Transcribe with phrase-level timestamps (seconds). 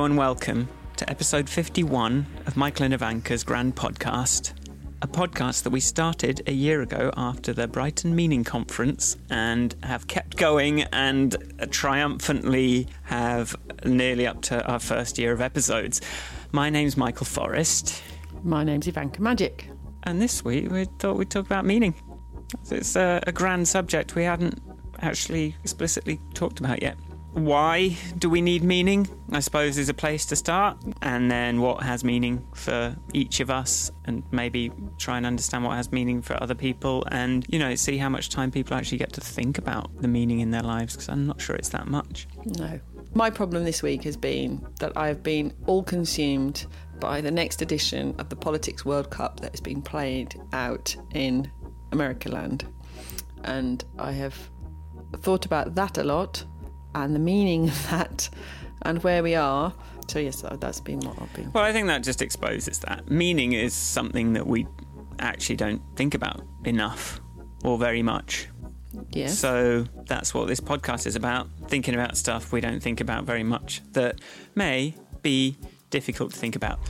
[0.00, 4.54] Hello and welcome to episode 51 of Michael and Ivanka's Grand Podcast,
[5.02, 10.06] a podcast that we started a year ago after the Brighton Meaning Conference and have
[10.06, 11.36] kept going and
[11.70, 16.00] triumphantly have nearly up to our first year of episodes.
[16.50, 18.02] My name's Michael Forrest.
[18.42, 19.64] My name's Ivanka Majic.
[20.04, 21.94] And this week we thought we'd talk about meaning.
[22.70, 24.62] It's a, a grand subject we hadn't
[25.00, 26.96] actually explicitly talked about yet.
[27.32, 29.08] Why do we need meaning?
[29.30, 30.76] I suppose is a place to start.
[31.00, 35.76] And then what has meaning for each of us, and maybe try and understand what
[35.76, 39.12] has meaning for other people, and, you know, see how much time people actually get
[39.12, 42.26] to think about the meaning in their lives, because I'm not sure it's that much.
[42.44, 42.80] No.
[43.14, 46.66] My problem this week has been that I've been all consumed
[46.98, 51.50] by the next edition of the Politics World Cup that has been played out in
[51.92, 52.66] America land.
[53.44, 54.36] And I have
[55.20, 56.44] thought about that a lot
[56.94, 58.28] and the meaning of that
[58.82, 59.72] and where we are.
[60.08, 61.52] So, yes, that's been what I've been.
[61.52, 63.10] Well, I think that just exposes that.
[63.10, 64.66] Meaning is something that we
[65.18, 67.20] actually don't think about enough
[67.62, 68.48] or very much.
[69.10, 69.38] Yes.
[69.38, 73.44] So that's what this podcast is about thinking about stuff we don't think about very
[73.44, 74.20] much that
[74.56, 75.56] may be
[75.90, 76.80] difficult to think about.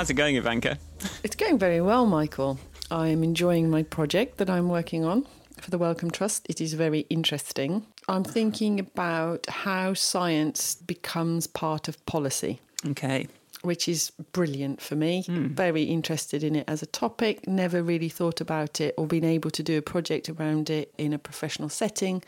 [0.00, 0.78] How's it going, Ivanka?
[1.22, 2.58] It's going very well, Michael.
[2.90, 5.26] I am enjoying my project that I'm working on
[5.60, 6.46] for the Wellcome Trust.
[6.48, 7.84] It is very interesting.
[8.08, 12.62] I'm thinking about how science becomes part of policy.
[12.86, 13.28] Okay.
[13.62, 15.24] Which is brilliant for me.
[15.24, 15.50] Mm.
[15.50, 17.46] Very interested in it as a topic.
[17.46, 21.12] Never really thought about it or been able to do a project around it in
[21.12, 22.22] a professional setting.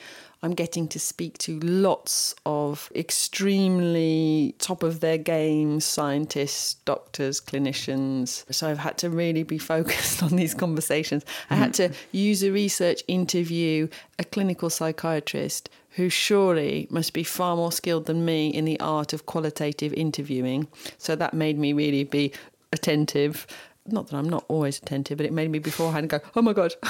[0.44, 8.44] I'm getting to speak to lots of extremely top of their game scientists, doctors, clinicians.
[8.52, 11.24] So I've had to really be focused on these conversations.
[11.48, 17.56] I had to use a research interview a clinical psychiatrist who surely must be far
[17.56, 20.68] more skilled than me in the art of qualitative interviewing.
[20.98, 22.32] So that made me really be
[22.72, 23.46] attentive
[23.86, 26.74] not that I'm not always attentive, but it made me beforehand go, oh my God.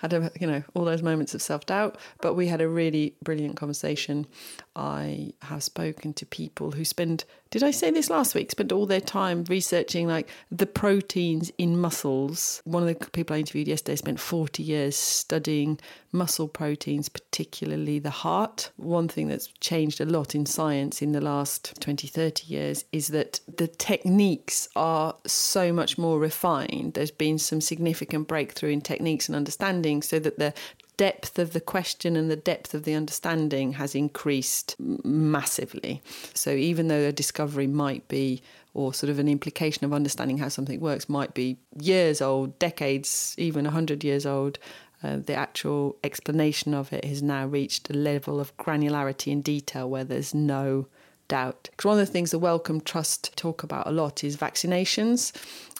[0.00, 1.96] had a, you know, all those moments of self doubt.
[2.20, 4.26] But we had a really brilliant conversation.
[4.74, 8.52] I have spoken to people who spend, did I say this last week?
[8.52, 12.62] Spend all their time researching like the proteins in muscles.
[12.64, 15.80] One of the people I interviewed yesterday spent 40 years studying
[16.12, 18.70] muscle proteins, particularly the heart.
[18.76, 23.08] One thing that's changed a lot in science in the last 20, 30 years is
[23.08, 26.94] that the techniques are so much more refined.
[26.94, 30.54] There's been some significant breakthrough in techniques and understanding so that the
[31.00, 36.02] depth of the question and the depth of the understanding has increased massively.
[36.34, 38.42] So even though a discovery might be
[38.74, 43.34] or sort of an implication of understanding how something works might be years old, decades,
[43.38, 44.58] even 100 years old,
[45.02, 49.88] uh, the actual explanation of it has now reached a level of granularity and detail
[49.88, 50.86] where there's no
[51.28, 51.70] doubt.
[51.70, 55.32] Because one of the things the Wellcome Trust talk about a lot is vaccinations.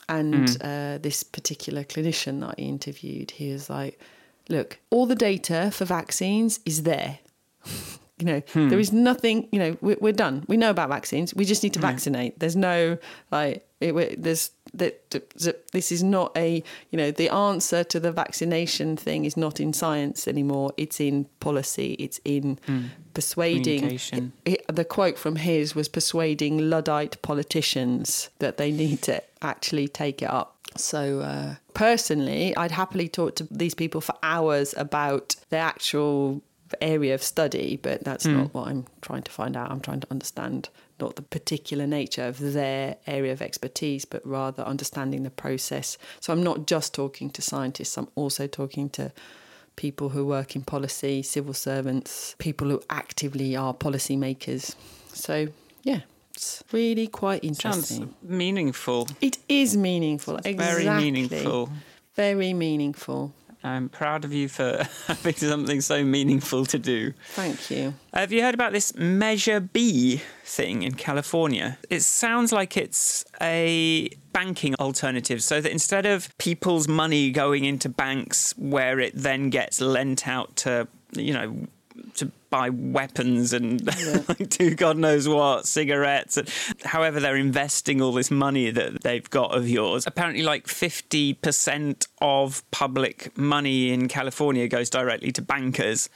[0.09, 0.65] And mm.
[0.65, 4.01] uh, this particular clinician that I interviewed, he was like,
[4.51, 7.19] look, all the data for vaccines is there.
[8.19, 8.69] you know, hmm.
[8.69, 10.45] there is nothing, you know, we're, we're, done.
[10.49, 11.35] We know about vaccines.
[11.35, 12.39] We just need to vaccinate.
[12.39, 12.99] There's no,
[13.31, 15.11] like, it, there's, that
[15.73, 19.73] this is not a you know the answer to the vaccination thing is not in
[19.73, 22.89] science anymore it's in policy it's in mm.
[23.15, 29.89] persuading it, the quote from his was persuading luddite politicians that they need to actually
[29.89, 35.35] take it up so, uh, personally, I'd happily talk to these people for hours about
[35.51, 36.43] the actual
[36.81, 38.37] area of study, but that's mm.
[38.37, 39.71] not what I'm trying to find out.
[39.71, 40.69] I'm trying to understand
[41.01, 45.99] not the particular nature of their area of expertise, but rather understanding the process.
[46.21, 49.13] So, I'm not just talking to scientists, I'm also talking to
[49.77, 54.75] people who work in policy, civil servants, people who actively are policymakers.
[55.13, 55.49] So,
[55.83, 56.01] yeah,
[56.35, 57.99] it's really quite interesting.
[57.99, 59.09] Sounds meaningful.
[59.21, 60.37] It is meaningful.
[60.45, 60.85] exactly.
[60.85, 61.71] Very meaningful.
[62.15, 63.33] Very meaningful.
[63.63, 67.13] I'm proud of you for having something so meaningful to do.
[67.31, 67.95] Thank you.
[68.15, 71.79] Have you heard about this Measure B thing in California?
[71.91, 77.89] It sounds like it's a banking alternative so that instead of people's money going into
[77.89, 81.67] banks where it then gets lent out to, you know,
[82.15, 84.35] to buy weapons and yeah.
[84.49, 86.37] do God knows what, cigarettes.
[86.37, 86.49] And
[86.85, 90.07] however, they're investing all this money that they've got of yours.
[90.07, 96.09] Apparently, like 50% of public money in California goes directly to bankers.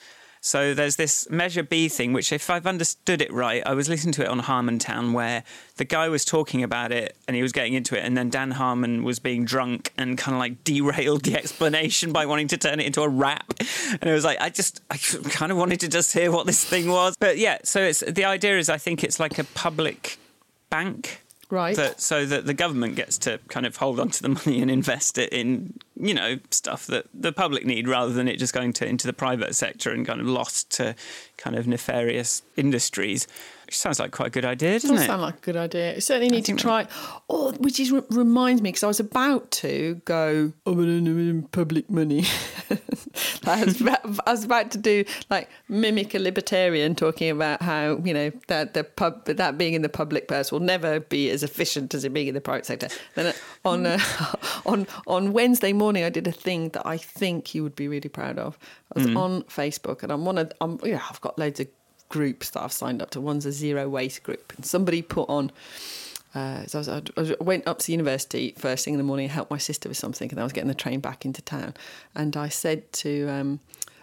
[0.45, 4.13] So there's this Measure B thing, which, if I've understood it right, I was listening
[4.13, 5.43] to it on Harmontown where
[5.77, 8.51] the guy was talking about it and he was getting into it, and then Dan
[8.51, 12.79] Harmon was being drunk and kind of like derailed the explanation by wanting to turn
[12.79, 13.55] it into a rap.
[13.91, 16.63] And it was like, I just, I kind of wanted to just hear what this
[16.63, 17.17] thing was.
[17.19, 20.19] But yeah, so it's the idea is I think it's like a public
[20.69, 21.24] bank
[21.55, 21.77] Right.
[22.01, 25.19] so that the government gets to kind of hold on to the money and invest
[25.19, 28.87] it in, you know, stuff that the public need rather than it just going to
[28.87, 30.95] into the private sector and kind of lost to
[31.37, 33.27] kind of nefarious industries.
[33.75, 35.07] Which sounds like quite a good idea, doesn't does it?
[35.09, 35.97] sound like a good idea.
[35.97, 36.87] You certainly need to try.
[37.29, 40.53] Oh, which is reminds me because I was about to go.
[40.65, 42.25] Oh, in public money.
[43.45, 47.97] I, was about, I was about to do like mimic a libertarian talking about how
[48.05, 51.43] you know that the pub that being in the public purse will never be as
[51.43, 52.87] efficient as it being in the private sector.
[53.17, 53.33] Then uh,
[53.65, 53.99] on uh,
[54.67, 58.09] on on Wednesday morning, I did a thing that I think you would be really
[58.09, 58.57] proud of.
[58.95, 61.67] I was on Facebook, and I'm one of I'm yeah I've got loads of
[62.09, 63.21] groups that I've signed up to.
[63.21, 65.51] One's a zero waste group, and somebody put on.
[66.35, 69.51] Uh, so I, was, I went up to university first thing in the morning, helped
[69.51, 71.75] my sister with something, and I was getting the train back into town.
[72.15, 73.61] And I said to, um,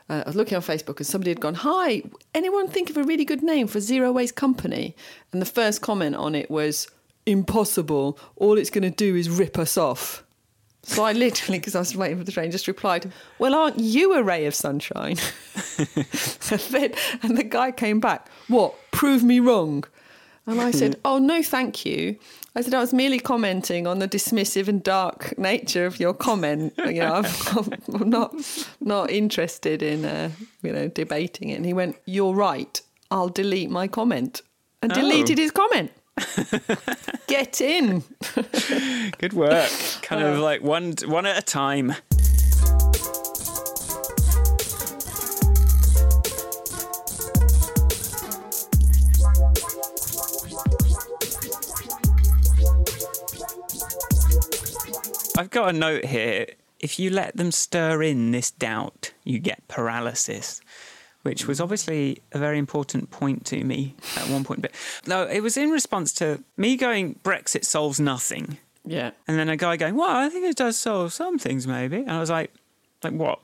[0.10, 2.04] uh, I was looking on Facebook, and somebody had gone, "Hi,
[2.34, 4.96] anyone think of a really good name for zero waste company?"
[5.32, 6.88] And the first comment on it was,
[7.26, 8.18] "Impossible.
[8.38, 10.24] All it's going to do is rip us off."
[10.84, 14.14] So I literally, because I was waiting for the train, just replied, "Well, aren't you
[14.14, 15.18] a ray of sunshine?"
[15.78, 18.74] and, then, and the guy came back, "What?
[18.92, 19.84] Prove me wrong."
[20.48, 22.18] And I said, "Oh no, thank you."
[22.56, 26.74] I said I was merely commenting on the dismissive and dark nature of your comment.
[26.78, 28.36] You know, I'm, I'm not
[28.82, 30.32] not interested in uh,
[30.64, 31.56] you know debating it.
[31.56, 32.82] And he went, "You're right.
[33.12, 34.42] I'll delete my comment,"
[34.82, 35.92] and deleted his comment.
[37.28, 38.04] Get in.
[39.18, 39.70] Good work.
[40.02, 41.94] Kind of like one one at a time.
[55.38, 56.48] I've got a note here.
[56.80, 60.62] If you let them stir in this doubt, you get paralysis,
[61.24, 64.62] which was obviously a very important point to me at one point.
[64.62, 64.72] But
[65.06, 68.58] no, it was in response to me going, Brexit solves nothing.
[68.86, 69.12] Yeah.
[69.28, 72.12] And then a guy going, "Well, I think it does solve some things, maybe." And
[72.12, 72.52] I was like,
[73.04, 73.40] "Like what?"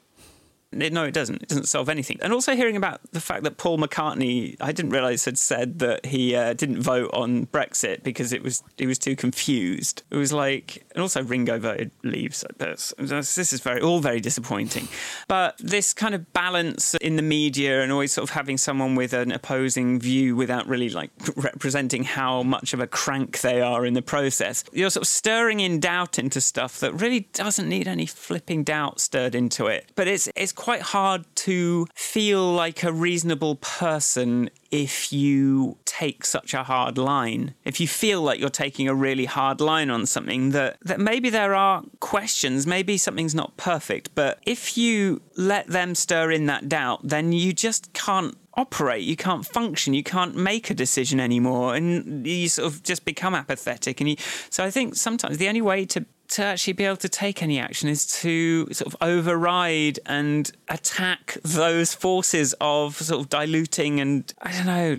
[0.72, 1.42] It- No, it doesn't.
[1.44, 2.18] It doesn't solve anything.
[2.22, 6.06] And also hearing about the fact that Paul McCartney, I didn't realise had said that
[6.06, 10.04] he uh, didn't vote on Brexit because it was he was too confused.
[10.12, 12.36] It was like, and also Ringo voted Leave.
[12.36, 14.88] So that's, this is very all very disappointing.
[15.28, 19.14] But this kind of balance in the media and always sort of having someone with
[19.14, 23.94] an opposing view without really like representing how much of a crank they are in
[23.94, 24.64] the process.
[24.74, 29.00] You're sort of stirring in doubt into stuff that really doesn't need any flipping doubt
[29.00, 29.92] stirred into it.
[29.96, 36.64] But it's it's hard to feel like a reasonable person if you take such a
[36.64, 37.54] hard line.
[37.64, 41.30] If you feel like you're taking a really hard line on something that that maybe
[41.30, 46.68] there are questions, maybe something's not perfect, but if you let them stir in that
[46.68, 51.76] doubt, then you just can't operate, you can't function, you can't make a decision anymore,
[51.76, 54.02] and you sort of just become apathetic.
[54.02, 54.16] And you,
[54.50, 57.60] so I think sometimes the only way to to actually be able to take any
[57.60, 64.34] action is to sort of override and attack those forces of sort of diluting and
[64.42, 64.98] I don't know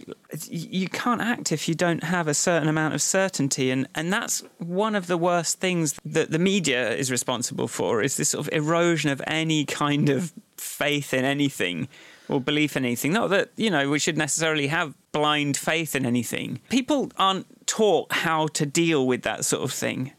[0.48, 4.42] you can't act if you don't have a certain amount of certainty and and that's
[4.58, 8.52] one of the worst things that the media is responsible for is this sort of
[8.52, 11.88] erosion of any kind of faith in anything
[12.28, 13.12] or belief in anything.
[13.12, 16.60] Not that, you know, we should necessarily have blind faith in anything.
[16.68, 20.12] People aren't taught how to deal with that sort of thing.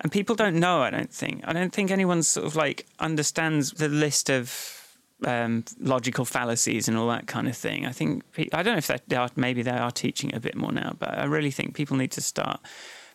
[0.00, 1.42] And people don't know, I don't think.
[1.44, 6.96] I don't think anyone sort of like understands the list of um, logical fallacies and
[6.96, 7.86] all that kind of thing.
[7.86, 10.72] I think, I don't know if they are, maybe they are teaching a bit more
[10.72, 12.60] now, but I really think people need to start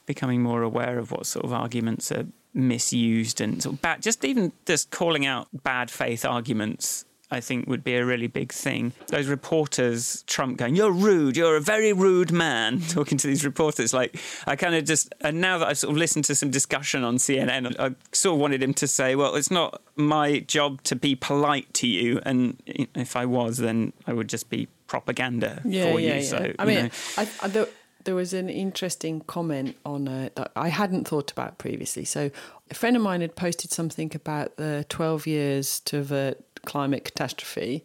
[0.05, 4.25] becoming more aware of what sort of arguments are misused and sort of bad, just
[4.25, 8.93] even just calling out bad faith arguments I think would be a really big thing.
[9.07, 11.37] Those reporters, Trump going, "You're rude.
[11.37, 13.93] You're a very rude man," talking to these reporters.
[13.93, 17.03] Like I kind of just, and now that I've sort of listened to some discussion
[17.03, 20.95] on CNN, I sort of wanted him to say, "Well, it's not my job to
[20.95, 25.69] be polite to you, and if I was, then I would just be propaganda for
[25.69, 26.21] you." Yeah.
[26.21, 26.91] So I you mean, know.
[27.17, 27.67] I, I, there,
[28.05, 32.05] there was an interesting comment on uh, that I hadn't thought about previously.
[32.05, 32.31] So,
[32.71, 37.83] a friend of mine had posted something about the 12 years to avert climate catastrophe.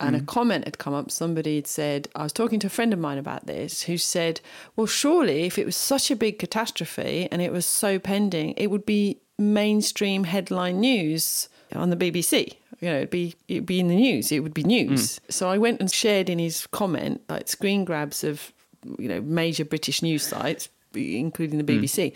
[0.00, 0.26] And a mm.
[0.26, 1.10] comment had come up.
[1.10, 4.40] Somebody had said, I was talking to a friend of mine about this, who said,
[4.74, 8.72] Well, surely if it was such a big catastrophe and it was so pending, it
[8.72, 12.54] would be mainstream headline news on the BBC.
[12.80, 14.32] You know, it'd be it'd be in the news.
[14.32, 14.88] It would be mm.
[14.88, 15.20] news.
[15.30, 18.52] So I went and shared in his comment like screen grabs of
[18.98, 21.82] you know major British news sites, including the mm.
[21.82, 22.14] BBC,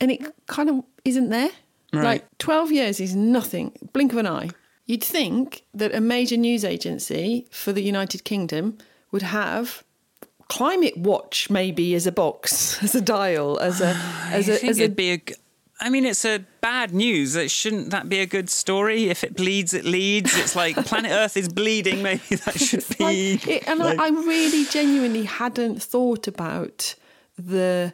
[0.00, 1.50] and it kind of isn't there.
[1.92, 2.04] Right.
[2.04, 3.72] Like twelve years is nothing.
[3.92, 4.50] Blink of an eye.
[4.86, 8.78] You'd think that a major news agency for the United Kingdom
[9.12, 9.82] would have
[10.48, 13.88] climate watch maybe as a box, as a dial, as a
[14.30, 15.20] as I a as a it'd be a.
[15.78, 17.36] I mean, it's a bad news.
[17.36, 19.10] It shouldn't that be a good story?
[19.10, 20.34] If it bleeds, it leads.
[20.38, 22.02] It's like planet Earth is bleeding.
[22.02, 23.04] Maybe that should It's be.
[23.04, 26.94] like- it- and like- I, I really genuinely hadn't thought about
[27.38, 27.92] the.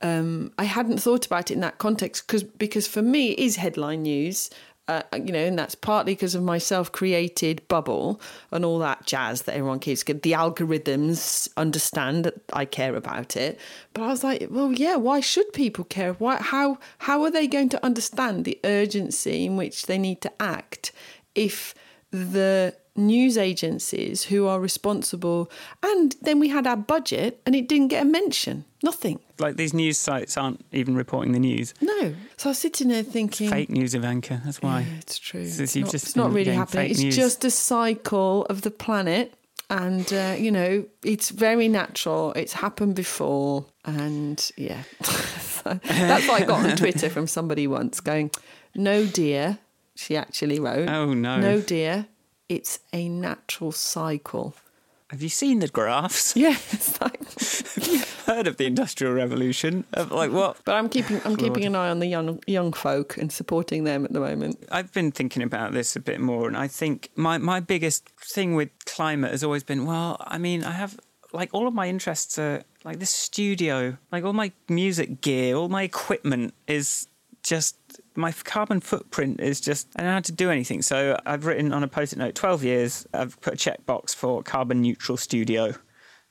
[0.00, 3.56] Um, I hadn't thought about it in that context because because for me it is
[3.56, 4.48] headline news.
[4.88, 8.18] Uh, you know, and that's partly because of my self-created bubble
[8.50, 10.02] and all that jazz that everyone keeps.
[10.02, 13.60] The algorithms understand that I care about it,
[13.92, 14.96] but I was like, well, yeah.
[14.96, 16.14] Why should people care?
[16.14, 16.36] Why?
[16.36, 16.78] How?
[16.98, 20.92] How are they going to understand the urgency in which they need to act
[21.34, 21.74] if
[22.10, 25.50] the news agencies who are responsible
[25.82, 29.72] and then we had our budget and it didn't get a mention nothing like these
[29.72, 31.72] news sites aren't even reporting the news.
[31.80, 34.40] no so i was sitting there thinking Fake news, Ivanka.
[34.44, 34.80] That's why.
[34.80, 37.16] yeah, it's true So it's, not, it's not really happening it's news.
[37.16, 39.32] just a cycle of the planet
[39.70, 44.82] and uh, you know it's very natural it's happened before and yeah
[45.64, 48.30] that's what i got on twitter from somebody once going
[48.74, 49.58] no dear
[49.94, 51.38] she actually wrote Oh no.
[51.40, 52.06] no dear
[52.48, 54.54] it's a natural cycle
[55.10, 56.36] Have you seen the graphs?
[56.36, 57.18] yeah it's like
[58.26, 59.84] Heard of the Industrial Revolution?
[59.96, 60.58] Like what?
[60.64, 64.04] But I'm keeping I'm keeping an eye on the young young folk and supporting them
[64.04, 64.62] at the moment.
[64.70, 68.54] I've been thinking about this a bit more, and I think my, my biggest thing
[68.54, 71.00] with climate has always been well, I mean, I have
[71.32, 75.68] like all of my interests are like this studio, like all my music gear, all
[75.70, 77.08] my equipment is
[77.48, 77.76] just
[78.14, 80.82] my carbon footprint is just I don't know how to do anything.
[80.82, 84.82] So I've written on a post-it note 12 years, I've put a checkbox for carbon
[84.82, 85.74] neutral studio.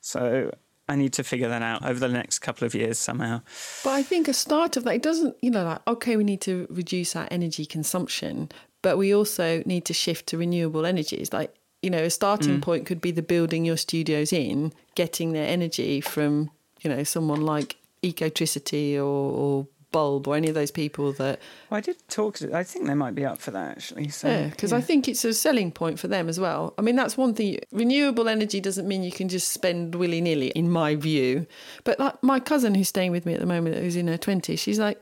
[0.00, 0.52] So
[0.88, 3.42] I need to figure that out over the next couple of years somehow.
[3.82, 6.40] But I think a start of that it doesn't you know like okay we need
[6.42, 11.32] to reduce our energy consumption, but we also need to shift to renewable energies.
[11.32, 12.62] Like you know a starting mm.
[12.62, 17.40] point could be the building your studios in, getting their energy from you know someone
[17.40, 21.40] like Ecotricity or, or Bulb or any of those people that
[21.70, 22.54] Well, I did talk to.
[22.56, 24.08] I think they might be up for that actually.
[24.08, 26.74] So Yeah, because I think it's a selling point for them as well.
[26.78, 27.58] I mean, that's one thing.
[27.72, 31.46] Renewable energy doesn't mean you can just spend willy nilly, in my view.
[31.84, 34.58] But like my cousin who's staying with me at the moment, who's in her 20s,
[34.58, 35.00] she's like,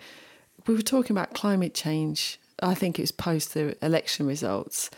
[0.67, 2.39] we were talking about climate change.
[2.63, 4.91] I think it was post the election results.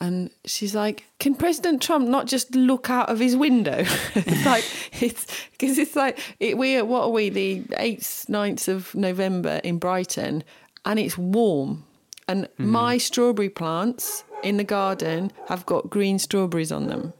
[0.00, 3.78] And she's like, can President Trump not just look out of his window?
[4.14, 4.64] it's like,
[5.00, 9.78] it's because it's like, it, we what are we, the 8th, 9th of November in
[9.78, 10.44] Brighton,
[10.84, 11.84] and it's warm.
[12.28, 12.68] And mm-hmm.
[12.68, 17.12] my strawberry plants in the garden have got green strawberries on them.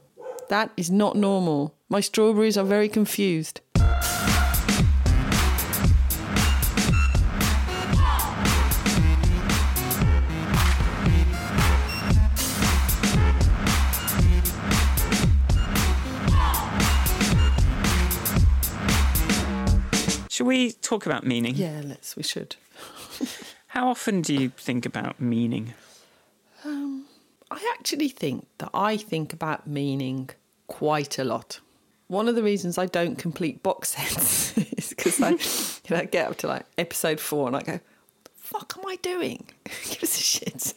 [0.49, 1.75] That is not normal.
[1.89, 3.61] My strawberries are very confused.
[20.47, 21.55] We talk about meaning?
[21.55, 22.55] Yeah, let's, we should.
[23.67, 25.73] How often do you think about meaning?
[26.63, 27.05] Um,
[27.51, 30.29] I actually think that I think about meaning
[30.67, 31.59] quite a lot.
[32.07, 36.29] One of the reasons I don't complete box sets is because I, you know, get
[36.29, 37.73] up to like episode four and I go,
[38.23, 39.47] "The fuck am I doing?
[39.65, 40.73] Give us a shit.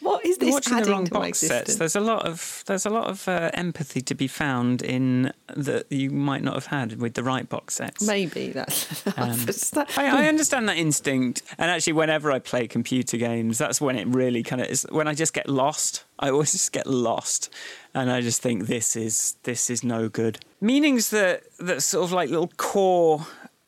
[0.00, 1.66] What is this Watching the wrong to box existence?
[1.68, 1.78] sets.
[1.78, 5.90] There's a lot of there's a lot of uh, empathy to be found in that
[5.90, 8.06] you might not have had with the right box sets.
[8.06, 8.86] Maybe that's.
[9.18, 13.80] Um, that- I, I understand that instinct, and actually, whenever I play computer games, that's
[13.80, 14.86] when it really kind of is.
[14.90, 17.52] When I just get lost, I always just get lost,
[17.94, 20.38] and I just think this is this is no good.
[20.60, 23.26] Meanings that that sort of like little core,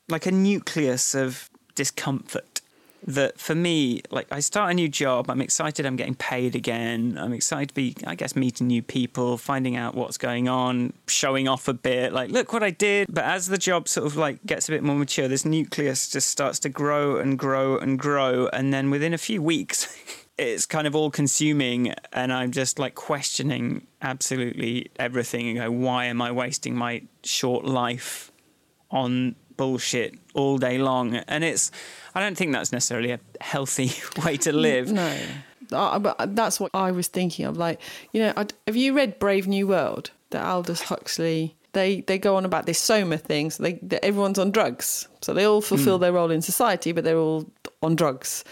[0.09, 2.50] like a nucleus of discomfort.
[3.07, 7.17] That for me, like I start a new job, I'm excited I'm getting paid again.
[7.19, 11.49] I'm excited to be, I guess, meeting new people, finding out what's going on, showing
[11.49, 13.09] off a bit, like, look what I did.
[13.13, 16.29] But as the job sort of like gets a bit more mature, this nucleus just
[16.29, 18.49] starts to grow and grow and grow.
[18.53, 19.97] And then within a few weeks,
[20.39, 21.95] it's kind of all consuming.
[22.13, 27.65] And I'm just like questioning absolutely everything and go, why am I wasting my short
[27.65, 28.31] life
[28.91, 31.17] on bullshit all day long?
[31.17, 31.71] And it's,
[32.15, 33.91] I don't think that's necessarily a healthy
[34.25, 34.91] way to live.
[34.91, 35.15] No.
[35.71, 37.57] Uh, but that's what I was thinking of.
[37.59, 37.79] Like,
[38.13, 40.11] you know, I'd- have you read Brave New World?
[40.31, 41.57] The Aldous Huxley.
[41.73, 43.51] They they go on about this soma thing.
[43.51, 45.07] So they, that everyone's on drugs.
[45.21, 47.45] So they all fulfill their role in society, but they're all
[47.83, 48.45] on drugs.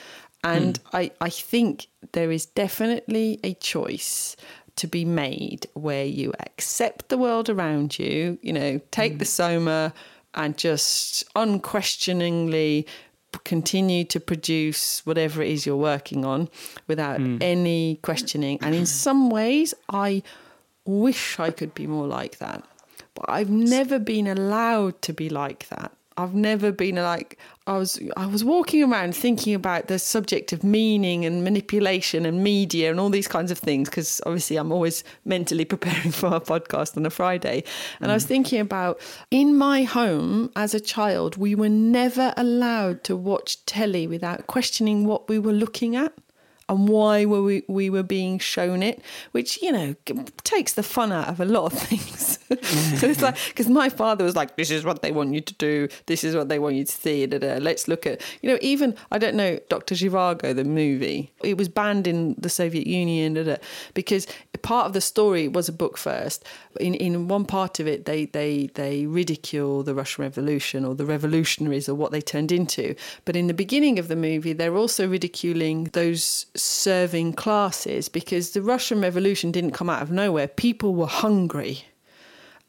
[0.45, 4.37] And I, I think there is definitely a choice
[4.77, 9.93] to be made where you accept the world around you, you know, take the soma
[10.35, 12.87] and just unquestioningly
[13.44, 16.49] continue to produce whatever it is you're working on
[16.87, 17.38] without hmm.
[17.40, 18.58] any questioning.
[18.62, 20.23] And in some ways, I
[20.85, 22.64] wish I could be more like that.
[23.14, 25.92] But I've never been allowed to be like that.
[26.18, 30.64] I've never been like I was I was walking around thinking about the subject of
[30.64, 35.04] meaning and manipulation and media and all these kinds of things because obviously I'm always
[35.25, 37.62] mentally preparing for our podcast on a Friday.
[38.00, 38.28] And I was mm.
[38.28, 44.08] thinking about in my home as a child we were never allowed to watch telly
[44.08, 46.12] without questioning what we were looking at
[46.68, 49.96] and why were we, we were being shown it, which, you know,
[50.44, 52.38] takes the fun out of a lot of things.
[53.00, 55.54] so it's like, because my father was like, this is what they want you to
[55.54, 57.58] do, this is what they want you to see, da, da.
[57.58, 59.94] let's look at, you know, even, I don't know, Dr.
[59.94, 63.56] Zhivago, the movie, it was banned in the Soviet Union, da,
[63.94, 64.26] because
[64.62, 66.44] part of the story was a book first.
[66.80, 71.06] In, in one part of it, they, they, they ridicule the Russian Revolution or the
[71.06, 72.94] revolutionaries or what they turned into.
[73.25, 78.62] But in the beginning of the movie, they're also ridiculing those serving classes because the
[78.62, 80.49] Russian Revolution didn't come out of nowhere.
[80.49, 81.85] People were hungry.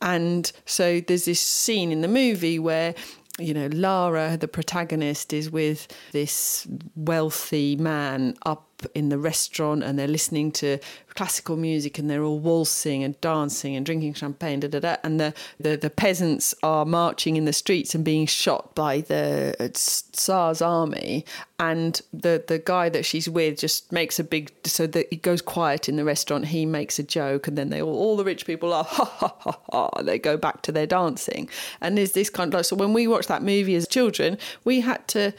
[0.01, 2.95] And so there's this scene in the movie where,
[3.37, 9.97] you know, Lara, the protagonist, is with this wealthy man up in the restaurant and
[9.97, 10.79] they're listening to
[11.15, 14.95] classical music and they're all waltzing and dancing and drinking champagne, da, da, da.
[15.03, 19.71] and the, the, the peasants are marching in the streets and being shot by the
[19.73, 21.25] Tsar's army.
[21.59, 25.41] And the, the guy that she's with just makes a big, so that he goes
[25.41, 28.45] quiet in the restaurant, he makes a joke, and then they all, all the rich
[28.45, 31.49] people are, ha, ha, ha, ha, they go back to their dancing.
[31.81, 34.79] And there's this kind of like, so when we watched that movie as children, we
[34.79, 35.33] had to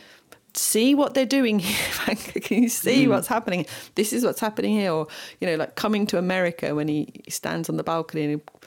[0.55, 2.15] see what they're doing here.
[2.17, 3.11] Can you see mm.
[3.11, 3.67] what's happening?
[3.95, 4.93] This is what's happening here.
[4.93, 5.07] Or,
[5.41, 8.59] you know, like coming to America when he stands on the balcony and he,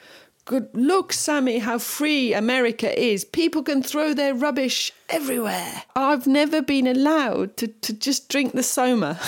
[0.45, 3.23] good look, Sammy, how free America is.
[3.23, 5.83] People can throw their rubbish everywhere.
[5.95, 9.19] I've never been allowed to, to just drink the soma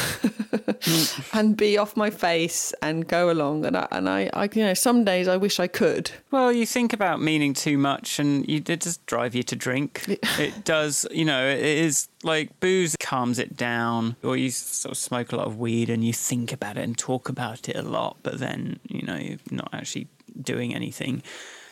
[1.34, 3.66] and be off my face and go along.
[3.66, 6.12] And I, and I, I, you know, some days I wish I could.
[6.32, 10.04] Well, you think about meaning too much, and you, it does drive you to drink.
[10.08, 14.98] it does, you know, it is like booze calms it down, or you sort of
[14.98, 17.82] smoke a lot of weed and you think about it and talk about it a
[17.82, 20.08] lot, but then, you know, you're not actually
[20.42, 21.24] doing anything.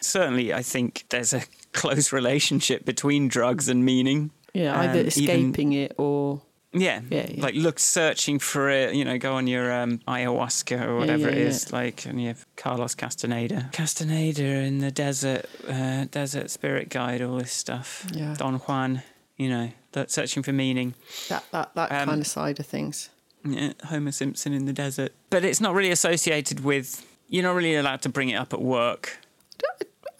[0.02, 4.32] Certainly, I think there's a close relationship between drugs and meaning.
[4.54, 6.42] Yeah, either Um, escaping even- it or
[6.76, 7.42] Yeah, Yeah, yeah.
[7.44, 8.96] like look, searching for it.
[8.96, 11.72] You know, go on your um, ayahuasca or whatever yeah, it is.
[11.72, 17.38] Like, and you have Carlos Castaneda, Castaneda in the desert, uh, desert spirit guide, all
[17.38, 18.08] this stuff.
[18.12, 18.34] Yeah.
[18.38, 19.04] Don Juan.
[19.38, 20.94] You know, that searching for meaning.
[21.30, 23.10] that that, that Um, kind of side of things.
[23.46, 25.12] Yeah, Homer Simpson in the desert.
[25.30, 27.06] But it's not really associated with.
[27.34, 29.18] You're not really allowed to bring it up at work.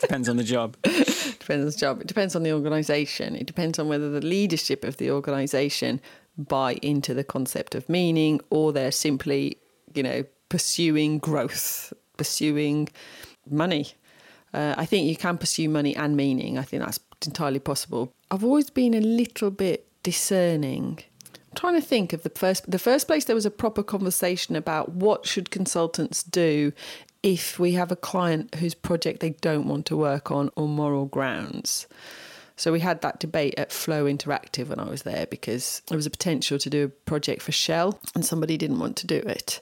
[0.00, 0.76] Depends on the job.
[0.82, 2.00] depends on the job.
[2.00, 3.34] It depends on the organisation.
[3.34, 6.00] It depends on whether the leadership of the organisation
[6.36, 9.56] buy into the concept of meaning or they're simply,
[9.94, 12.88] you know, pursuing growth, pursuing
[13.50, 13.88] money.
[14.54, 16.56] Uh, I think you can pursue money and meaning.
[16.56, 18.12] I think that's entirely possible.
[18.30, 21.00] I've always been a little bit discerning.
[21.50, 24.56] I'm trying to think of the first the first place there was a proper conversation
[24.56, 26.72] about what should consultants do
[27.22, 31.06] if we have a client whose project they don't want to work on on moral
[31.06, 31.86] grounds.
[32.56, 36.06] So we had that debate at Flow Interactive when I was there because there was
[36.06, 39.60] a potential to do a project for Shell and somebody didn't want to do it.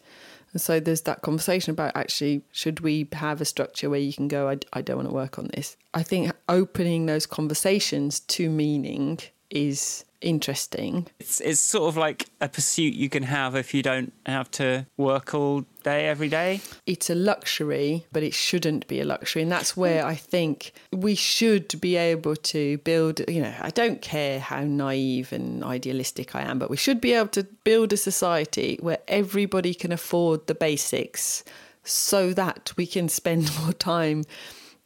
[0.52, 4.28] And so there's that conversation about actually, should we have a structure where you can
[4.28, 5.76] go, I, I don't want to work on this?
[5.92, 9.18] I think opening those conversations to meaning
[9.50, 11.06] is interesting.
[11.18, 14.86] It's, it's sort of like a pursuit you can have if you don't have to
[14.96, 16.60] work all day every day.
[16.86, 19.42] It's a luxury, but it shouldn't be a luxury.
[19.42, 24.02] And that's where I think we should be able to build, you know, I don't
[24.02, 27.96] care how naive and idealistic I am, but we should be able to build a
[27.96, 31.44] society where everybody can afford the basics
[31.84, 34.24] so that we can spend more time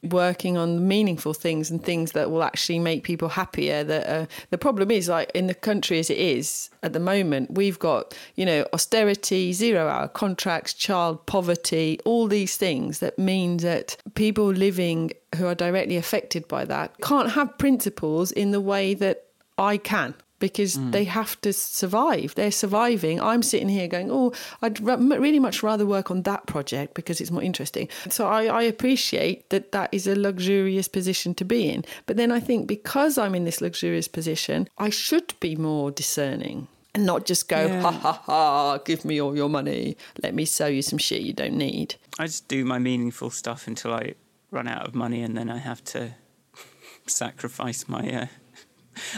[0.03, 4.57] working on meaningful things and things that will actually make people happier that uh, the
[4.57, 8.47] problem is like in the country as it is at the moment we've got you
[8.47, 15.11] know austerity zero hour contracts child poverty all these things that mean that people living
[15.37, 19.27] who are directly affected by that can't have principles in the way that
[19.59, 22.35] I can because they have to survive.
[22.35, 23.21] They're surviving.
[23.21, 27.21] I'm sitting here going, oh, I'd r- really much rather work on that project because
[27.21, 27.89] it's more interesting.
[28.09, 31.85] So I, I appreciate that that is a luxurious position to be in.
[32.07, 36.67] But then I think because I'm in this luxurious position, I should be more discerning.
[36.93, 37.83] And not just go, Yeah.
[37.83, 39.97] ha ha ha, give me all your money.
[40.25, 41.95] Let me sell you some shit you don't need.
[42.19, 44.15] I just do my meaningful stuff until I
[44.51, 46.15] run out of money, and then I have to
[47.07, 48.01] sacrifice my.
[48.23, 48.27] Uh,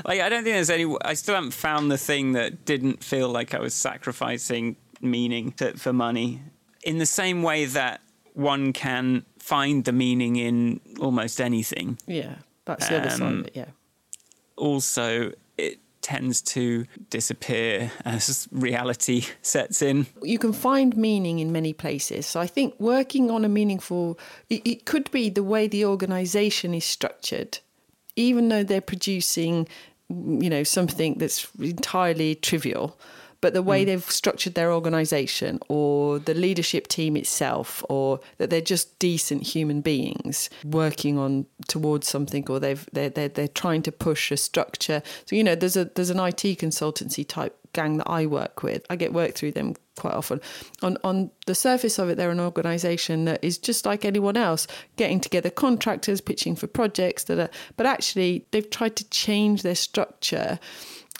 [0.04, 0.86] like I don't think there's any.
[1.04, 5.76] I still haven't found the thing that didn't feel like I was sacrificing meaning to,
[5.76, 6.40] for money.
[6.84, 8.00] In the same way that
[8.34, 13.46] one can find the meaning in almost anything, Yeah, that's the other side Um, of
[13.46, 13.66] it, yeah.
[14.56, 20.06] also it tends to disappear as reality sets in.
[20.22, 22.26] you can find meaning in many places.
[22.26, 24.18] So I think working on a meaningful,
[24.50, 27.58] it, it could be the way the organization is structured,
[28.16, 29.68] even though they're producing,
[30.08, 32.98] you know, something that's entirely trivial.
[33.40, 33.86] But the way mm.
[33.86, 39.80] they've structured their organization or the leadership team itself, or that they're just decent human
[39.80, 45.02] beings working on towards something, or they've they're, they're, they're trying to push a structure.
[45.26, 48.86] So, you know, there's a there's an IT consultancy type gang that I work with.
[48.88, 50.40] I get work through them quite often.
[50.82, 54.66] On on the surface of it, they're an organisation that is just like anyone else,
[54.96, 57.24] getting together contractors, pitching for projects.
[57.24, 60.58] That are, but actually, they've tried to change their structure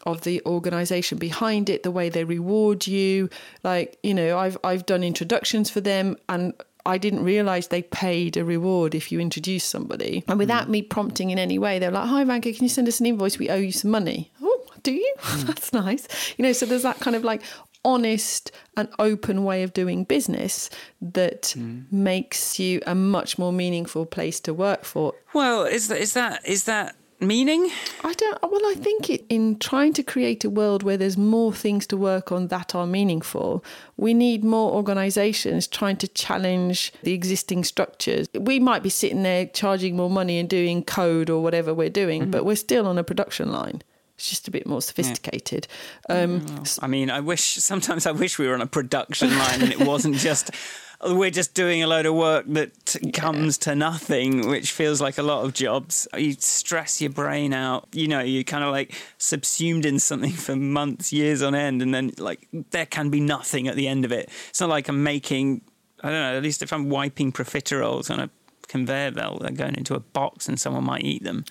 [0.05, 3.31] of the organization behind it the way they reward you
[3.63, 6.55] like you know i've i've done introductions for them and
[6.85, 10.25] I didn't realize they paid a reward if you introduce somebody.
[10.27, 13.01] And without me prompting in any way, they're like, Hi, Vanka, can you send us
[13.01, 13.39] an invoice?
[13.39, 14.33] We owe you some money.
[14.43, 15.15] Oh, do you?
[15.23, 15.47] Hmm.
[15.47, 16.09] That's nice.
[16.37, 17.43] You know, so there's that kind of like
[17.85, 21.81] honest and open way of doing business that hmm.
[21.91, 25.15] makes you a much more meaningful place to work for.
[25.33, 27.71] Well, is that is that is that meaning?
[28.05, 28.39] I don't.
[28.43, 31.87] Uh, well, I think it, in trying to create a world where there's more things
[31.89, 33.65] to work on that are meaningful,
[33.97, 38.29] we need more organisations trying to challenge the existing structures.
[38.39, 42.23] We might be sitting there charging more money and doing code or whatever we're doing,
[42.23, 42.31] mm-hmm.
[42.31, 43.83] but we're still on a production line.
[44.23, 45.67] It's just a bit more sophisticated.
[46.09, 46.47] Um,
[46.81, 49.81] I mean, I wish sometimes I wish we were on a production line and it
[49.81, 50.53] wasn't just
[51.05, 52.71] we're just doing a load of work that
[53.15, 56.07] comes to nothing, which feels like a lot of jobs.
[56.17, 57.89] You stress your brain out.
[57.91, 61.93] You know, you're kind of like subsumed in something for months, years on end, and
[61.93, 64.31] then like there can be nothing at the end of it.
[64.51, 65.63] It's not like I'm making.
[66.01, 66.37] I don't know.
[66.37, 68.31] At least if I'm wiping profiteroles on a
[68.69, 71.45] conveyor belt, they're going into a box and someone might eat them.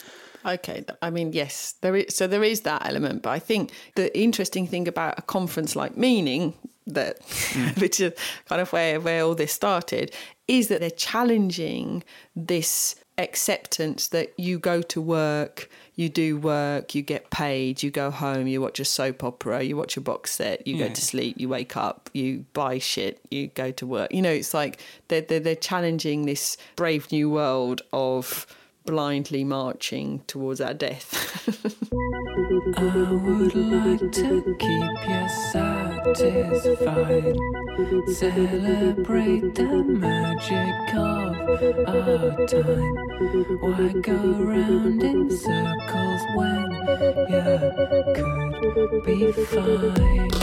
[0.45, 2.15] Okay, I mean, yes, there is.
[2.15, 5.97] So there is that element, but I think the interesting thing about a conference like
[5.97, 6.53] Meaning,
[6.87, 7.79] that mm.
[7.81, 8.13] which is
[8.47, 10.13] kind of where where all this started,
[10.47, 12.03] is that they're challenging
[12.35, 18.09] this acceptance that you go to work, you do work, you get paid, you go
[18.09, 20.87] home, you watch a soap opera, you watch a box set, you Yeah.
[20.87, 24.11] go to sleep, you wake up, you buy shit, you go to work.
[24.11, 28.47] You know, it's like they're, they're, they're challenging this brave new world of
[28.85, 31.47] blindly marching towards our death.
[32.77, 37.37] I would like to keep you satisfied.
[38.15, 41.35] Celebrate the magic of
[41.87, 42.95] our time.
[43.61, 46.71] Why go round in circles when
[47.29, 47.43] you
[48.15, 50.40] could be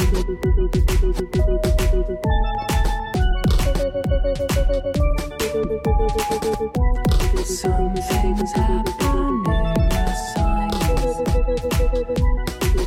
[7.45, 9.45] Something's happening,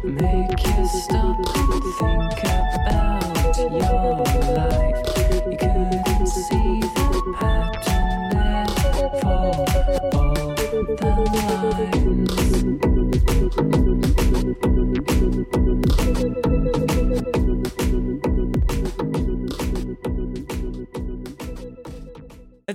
[0.03, 4.99] make you stop and think about your life.
[5.49, 8.10] You couldn't see the pattern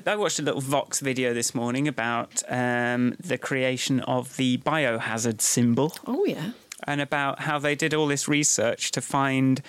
[0.09, 5.40] I watched a little Vox video this morning about um, the creation of the biohazard
[5.40, 6.53] symbol oh, yeah.
[6.85, 9.62] and about how they did all this research to find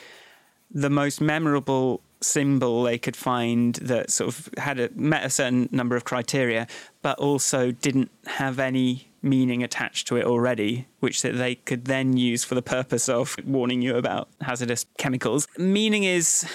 [0.69, 5.69] the most memorable symbol they could find that sort of had a, met a certain
[5.71, 6.67] number of criteria,
[7.01, 12.15] but also didn't have any meaning attached to it already, which that they could then
[12.15, 15.47] use for the purpose of warning you about hazardous chemicals.
[15.57, 16.47] Meaning is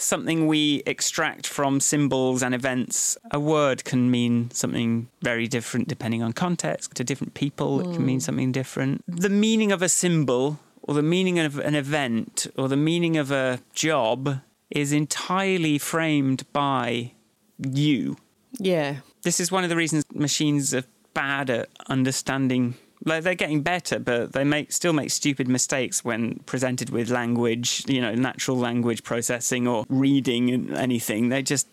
[0.00, 3.16] something we extract from symbols and events.
[3.30, 6.94] A word can mean something very different depending on context.
[6.94, 8.22] To different people, it can mean mm.
[8.22, 9.04] something different.
[9.06, 13.30] The meaning of a symbol or the meaning of an event or the meaning of
[13.30, 17.12] a job is entirely framed by
[17.58, 18.16] you.
[18.58, 18.96] Yeah.
[19.22, 23.98] This is one of the reasons machines are bad at understanding Like they're getting better,
[23.98, 29.02] but they make still make stupid mistakes when presented with language, you know, natural language
[29.02, 31.30] processing or reading anything.
[31.30, 31.66] They just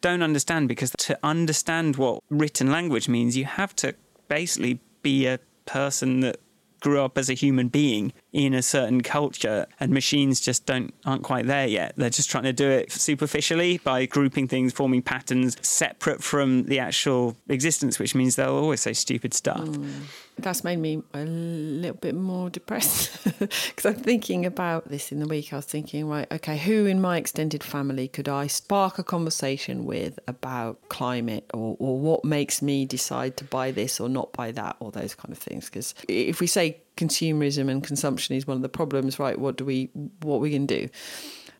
[0.00, 3.94] don't understand because to understand what written language means, you have to
[4.28, 6.40] basically be a person that
[6.80, 11.22] grew up as a human being in a certain culture and machines just don't aren't
[11.22, 11.94] quite there yet.
[11.96, 16.78] They're just trying to do it superficially by grouping things forming patterns separate from the
[16.78, 20.02] actual existence which means they'll always say stupid stuff mm.
[20.38, 25.26] That's made me a little bit more depressed because I'm thinking about this in the
[25.26, 25.52] week.
[25.52, 29.86] I was thinking, right, okay, who in my extended family could I spark a conversation
[29.86, 34.52] with about climate or, or what makes me decide to buy this or not buy
[34.52, 35.66] that or those kind of things?
[35.66, 39.64] Because if we say consumerism and consumption is one of the problems, right, what do
[39.64, 40.88] we, what are we can do?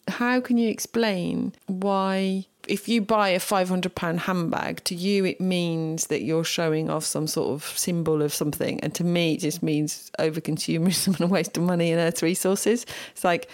[0.09, 6.07] How can you explain why, if you buy a £500 handbag, to you it means
[6.07, 9.63] that you're showing off some sort of symbol of something, and to me it just
[9.63, 12.87] means over consumerism and a waste of money and earth resources?
[13.13, 13.49] It's like,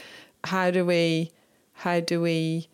[0.45, 1.31] how do we,
[1.73, 2.69] how do we,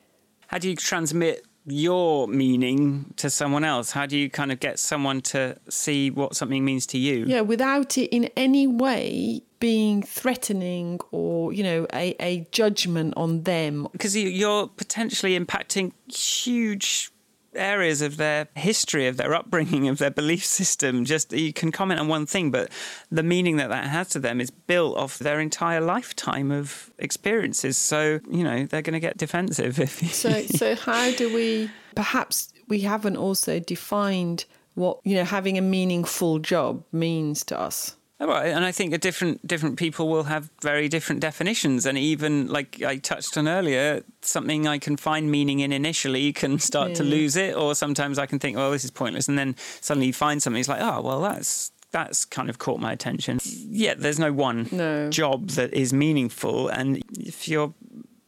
[0.49, 3.91] how do you transmit your meaning to someone else?
[3.93, 7.25] How do you kind of get someone to see what something means to you?
[7.27, 13.43] Yeah, without it in any way being threatening or, you know, a, a judgment on
[13.43, 13.89] them.
[13.93, 17.11] Because you, you're potentially impacting huge
[17.55, 21.05] areas of their history, of their upbringing, of their belief system.
[21.05, 22.71] Just you can comment on one thing, but
[23.11, 27.77] the meaning that that has to them is built off their entire lifetime of experiences.
[27.77, 30.03] So you know they're going to get defensive if.
[30.03, 31.71] You, So, so how do we?
[31.95, 37.97] Perhaps we haven't also defined what you know having a meaningful job means to us.
[38.21, 42.83] Well, and I think different different people will have very different definitions, and even like
[42.83, 47.37] I touched on earlier, something I can find meaning in initially can start to lose
[47.37, 50.43] it, or sometimes I can think, well, this is pointless, and then suddenly you find
[50.43, 50.59] something.
[50.59, 53.39] It's like, oh, well, that's that's kind of caught my attention.
[53.45, 55.11] Yeah, there's no one No.
[55.11, 57.73] job that is meaningful, and if your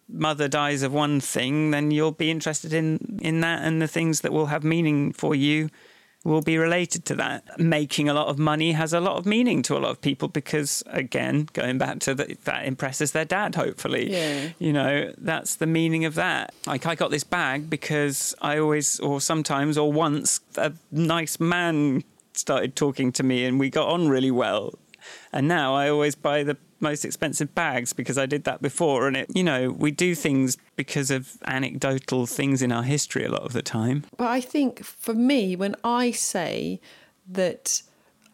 [0.08, 4.20] mother dies of one thing, then you'll be interested in in that, and the things
[4.20, 5.68] that will have meaning for you
[6.24, 7.58] will be related to that.
[7.58, 10.28] Making a lot of money has a lot of meaning to a lot of people
[10.28, 14.10] because, again, going back to the, that impresses their dad, hopefully.
[14.12, 14.50] Yeah.
[14.58, 16.54] You know, that's the meaning of that.
[16.66, 22.04] Like, I got this bag because I always, or sometimes, or once, a nice man
[22.32, 24.78] started talking to me and we got on really well.
[25.32, 29.06] And now I always buy the most expensive bags because I did that before.
[29.06, 33.30] And it, you know, we do things because of anecdotal things in our history a
[33.30, 34.04] lot of the time.
[34.16, 36.80] But I think for me, when I say
[37.28, 37.82] that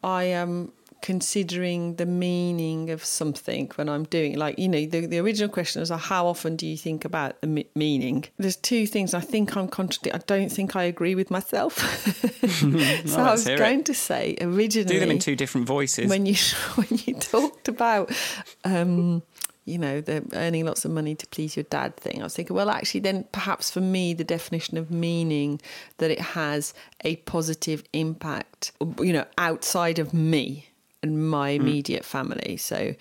[0.03, 5.19] I am considering the meaning of something when I'm doing like, you know, the, the
[5.19, 8.25] original question was, how often do you think about the me- meaning?
[8.39, 10.21] There's two things I think I'm contradicting.
[10.21, 11.79] I don't think I agree with myself.
[13.07, 13.59] so I was hear it.
[13.59, 14.95] going to say originally.
[14.95, 16.09] Do them in two different voices.
[16.09, 16.35] when you
[16.75, 18.11] when you talked about
[18.65, 19.23] um
[19.65, 22.55] you know the earning lots of money to please your dad thing i was thinking
[22.55, 25.61] well actually then perhaps for me the definition of meaning
[25.99, 26.73] that it has
[27.05, 30.69] a positive impact you know outside of me
[31.07, 32.95] and my immediate family so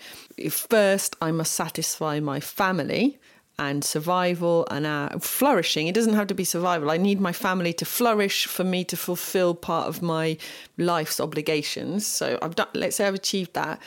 [0.50, 3.18] first i must satisfy my family
[3.58, 5.86] and survival and uh, flourishing.
[5.86, 6.90] It doesn't have to be survival.
[6.90, 10.36] I need my family to flourish for me to fulfill part of my
[10.76, 12.06] life's obligations.
[12.06, 12.68] So I've done.
[12.74, 13.80] Let's say I've achieved that.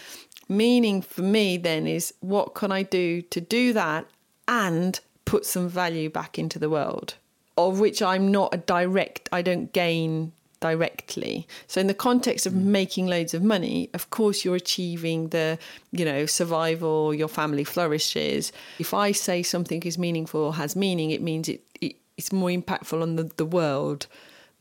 [0.47, 4.07] Meaning for me then is what can I do to do that
[4.47, 7.13] and put some value back into the world,
[7.55, 9.29] of which I'm not a direct.
[9.31, 11.47] I don't gain directly.
[11.67, 12.63] So in the context of mm.
[12.63, 15.57] making loads of money, of course you're achieving the,
[15.91, 18.51] you know, survival, your family flourishes.
[18.77, 22.49] If I say something is meaningful or has meaning, it means it, it it's more
[22.49, 24.07] impactful on the, the world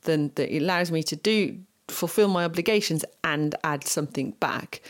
[0.03, 1.59] than that it allows me to do
[1.89, 4.83] fulfill my obligations and add something back.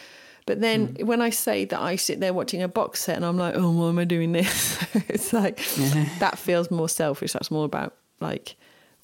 [0.47, 1.05] But then mm.
[1.05, 3.71] when I say that I sit there watching a box set and I'm like, oh,
[3.71, 4.79] why am I doing this?
[5.09, 5.57] it's like
[6.18, 7.33] that feels more selfish.
[7.33, 8.57] That's more about like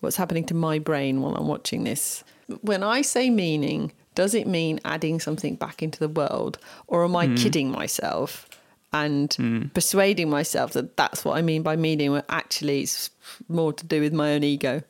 [0.05, 2.23] what's happening to my brain while I'm watching this.
[2.61, 7.17] When I say meaning, does it mean adding something back into the world, or am
[7.17, 7.35] I hmm.
[7.35, 8.49] kidding myself
[8.93, 9.63] and hmm.
[9.75, 12.13] persuading myself that that's what I mean by meaning?
[12.13, 13.11] When actually, it's
[13.49, 14.83] more to do with my own ego.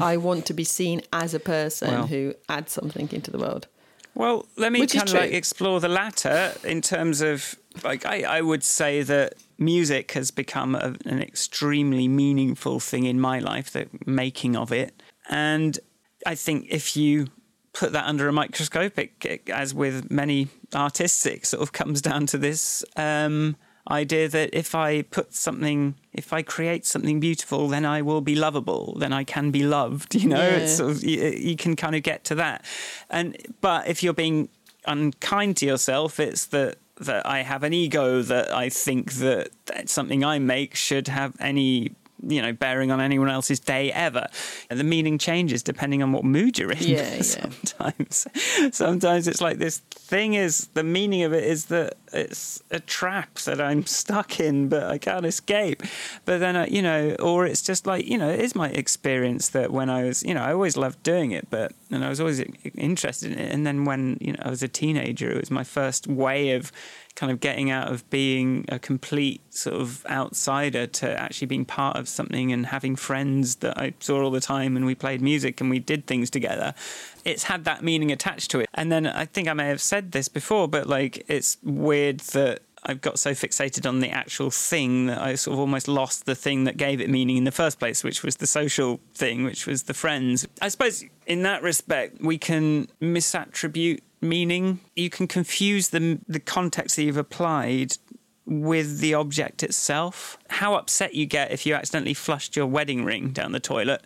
[0.00, 2.06] I want to be seen as a person Well.
[2.06, 3.68] who adds something into the world.
[4.14, 8.40] Well, let me kind of like explore the latter in terms of like I, I
[8.40, 13.88] would say that music has become a, an extremely meaningful thing in my life, the
[14.06, 15.78] making of it, and
[16.26, 17.28] I think if you
[17.72, 22.02] put that under a microscope, it, it- as with many artists, it sort of comes
[22.02, 23.56] down to this um,
[23.90, 28.34] idea that if I put something, if I create something beautiful, then I will be
[28.34, 30.14] lovable, then I can be loved.
[30.14, 30.56] You know, Yeah.
[30.56, 32.64] it's sort of you, you can kind of get to that,
[33.10, 34.48] and but if you're being
[34.86, 36.18] unkind to yourself.
[36.18, 39.50] It's that that I have an ego that I think that,
[39.86, 41.92] something I make should have any
[42.26, 44.26] you know bearing on anyone else's day ever.
[44.70, 46.78] And the meaning changes depending on what mood you're in.
[46.78, 47.22] Yeah, yeah.
[47.22, 48.26] sometimes,
[48.72, 53.34] sometimes it's like this thing is the meaning of it is that it's a trap
[53.40, 55.82] that I'm stuck in, but I can't escape.
[56.24, 59.50] But then, uh, you know, or it's just like you know, it is my experience
[59.50, 62.20] that when I was, you know, I always loved doing it, but and I was
[62.20, 62.40] always
[62.76, 63.52] interested in it.
[63.52, 66.72] And then when you know I was a teenager, it was my first way of
[67.18, 71.96] kind of getting out of being a complete sort of outsider to actually being part
[71.96, 75.60] of something and having friends that I saw all the time and we played music
[75.60, 76.74] and we did things together.
[77.24, 78.68] It's had that meaning attached to it.
[78.72, 82.60] And then I think I may have said this before, but like it's weird that
[82.84, 86.36] I've got so fixated on the actual thing that I sort of almost lost the
[86.36, 89.66] thing that gave it meaning in the first place, which was the social thing, which
[89.66, 90.46] was the friends.
[90.62, 94.80] I suppose in that respect, we can misattribute meaning.
[94.96, 97.92] You can confuse the the context that you've applied
[98.46, 100.38] with the object itself.
[100.48, 104.02] How upset you get if you accidentally flushed your wedding ring down the toilet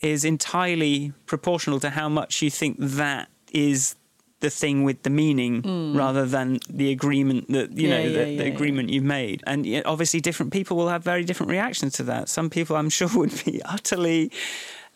[0.00, 3.96] is entirely proportional to how much you think that is
[4.40, 5.62] the thing with the meaning
[5.96, 7.88] rather than the agreement that you.
[7.88, 11.02] Yeah, know yeah, the, yeah, the agreement you've made and obviously different people will have
[11.02, 14.30] very different reactions to that some people i'm sure would be utterly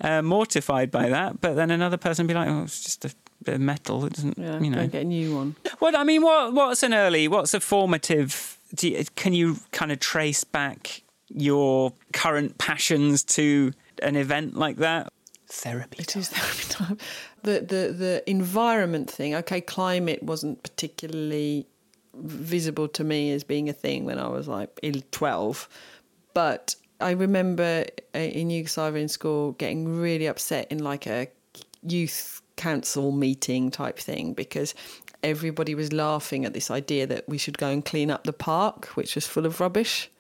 [0.03, 3.15] uh, mortified by that but then another person would be like oh it's just a
[3.45, 5.57] bit of metal it doesn't Yeah, you know get a new one.
[5.79, 7.29] what I mean, what what's an early?
[7.29, 8.59] What's a formative?
[8.75, 13.73] Do you, can you kind of trace back your current passions to
[14.03, 15.13] an event like that?
[15.47, 15.99] Therapy.
[16.03, 16.99] It is therapy time.
[17.43, 19.35] The the the environment thing.
[19.37, 21.67] Okay, climate wasn't particularly
[22.15, 24.69] visible to me as being a thing when I was like
[25.13, 25.69] twelve,
[26.35, 31.29] but I remember uh, in Yugoslavia in school getting really upset in like a
[31.83, 34.75] youth council meeting type thing because
[35.23, 38.87] everybody was laughing at this idea that we should go and clean up the park,
[38.89, 40.11] which was full of rubbish.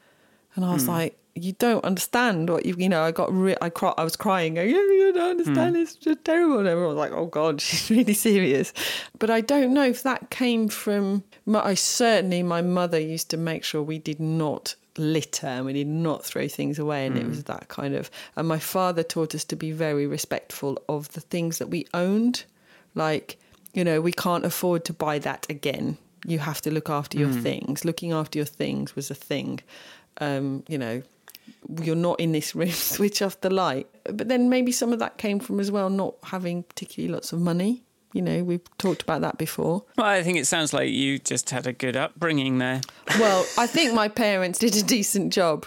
[0.54, 0.90] And I was hmm.
[0.90, 4.16] like, you don't understand what you, you know, I got, re- I, cry- I was
[4.16, 5.82] crying, going, yeah, you don't understand, hmm.
[5.82, 6.58] it's just terrible.
[6.58, 8.72] And everyone was like, oh God, she's really serious.
[9.18, 13.36] But I don't know if that came from, my, I certainly, my mother used to
[13.36, 17.06] make sure we did not litter and we did not throw things away.
[17.06, 20.82] And it was that kind of, and my father taught us to be very respectful
[20.88, 22.44] of the things that we owned.
[22.94, 23.38] Like,
[23.72, 25.98] you know, we can't afford to buy that again.
[26.26, 27.84] You have to look after your things.
[27.84, 29.60] Looking after your things was a thing.
[30.20, 31.02] Um, you know,
[31.82, 33.86] you're not in this room, switch off the light.
[34.04, 37.40] But then maybe some of that came from as well not having particularly lots of
[37.40, 37.82] money.
[38.12, 39.84] You know, we've talked about that before.
[39.96, 42.80] Well, I think it sounds like you just had a good upbringing there.
[43.18, 45.66] Well, I think my parents did a decent job.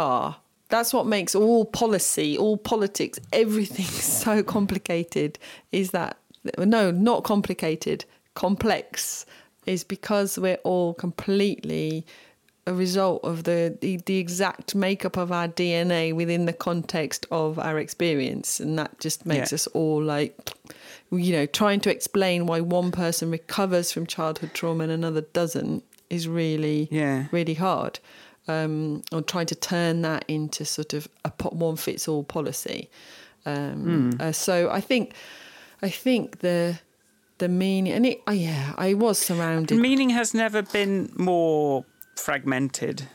[0.00, 0.36] Are.
[0.68, 3.84] That's what makes all policy, all politics, everything
[4.24, 5.38] so complicated.
[5.72, 6.16] Is that
[6.58, 9.26] no, not complicated, complex.
[9.66, 12.04] Is because we're all completely
[12.66, 17.58] a result of the, the the exact makeup of our DNA within the context of
[17.58, 19.56] our experience, and that just makes Yeah.
[19.56, 20.32] us all like,
[21.10, 25.84] you know, trying to explain why one person recovers from childhood trauma and another doesn't
[26.08, 27.26] is really Yeah.
[27.32, 27.98] really hard.
[28.50, 32.88] Um, or trying to turn that into sort of a one fits all policy.
[33.46, 35.14] Um, uh, so I think,
[35.82, 36.78] I think the
[37.38, 39.78] the meaning and it, oh yeah, I was surrounded.
[39.78, 41.84] Meaning has never been more
[42.16, 43.08] fragmented.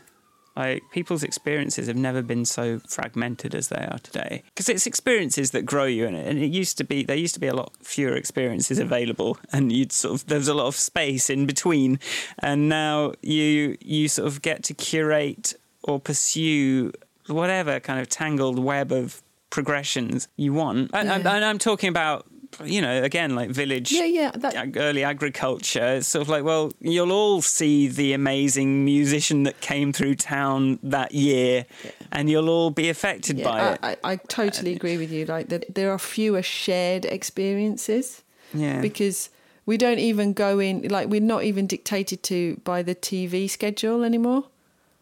[0.55, 4.43] Like people's experiences have never been so fragmented as they are today.
[4.45, 6.27] Because it's experiences that grow you in it.
[6.27, 9.71] And it used to be there used to be a lot fewer experiences available and
[9.71, 11.99] you'd sort of there was a lot of space in between.
[12.39, 16.91] And now you you sort of get to curate or pursue
[17.27, 20.91] whatever kind of tangled web of progressions you want.
[20.93, 21.35] And, and- Yeah.
[21.35, 22.25] and I'm talking about
[22.63, 25.95] you know, again, like village yeah, yeah, that, early agriculture.
[25.95, 30.79] It's sort of like, well, you'll all see the amazing musician that came through town
[30.83, 31.65] that year,
[32.11, 33.79] and you'll all be affected by yeah, it.
[33.83, 35.25] I, I, I totally agree with you.
[35.25, 38.23] Like that, there are fewer shared experiences
[38.53, 39.29] yeah, because
[39.65, 40.87] we don't even go in.
[40.87, 44.45] Like we're not even dictated to by the TV schedule anymore.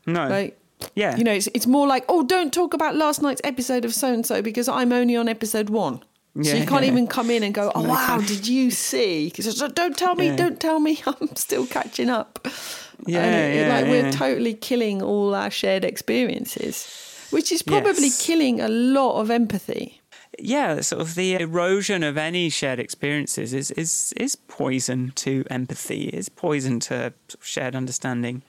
[0.06, 0.60] no, Like
[0.96, 3.94] yeah, you know, it's it's more like, oh, don't talk about last night's episode of
[3.94, 6.04] so and so because I'm only on episode one.
[6.42, 6.92] So you can't yeah.
[6.92, 10.28] even come in and go, "Oh wow, did you see?" 'Cause it's, don't tell me,
[10.28, 10.36] Yeah.
[10.36, 12.48] don't tell me, I'm still catching up.
[13.06, 14.12] Yeah, it- yeah, like we're yeah.
[14.12, 16.88] totally killing all our shared experiences,
[17.32, 18.26] which is probably Yes.
[18.26, 20.00] killing a lot of empathy.
[20.40, 26.06] yeah, sort of the erosion of any shared experiences is is is poison to empathy,
[26.10, 28.42] is poison to shared understanding.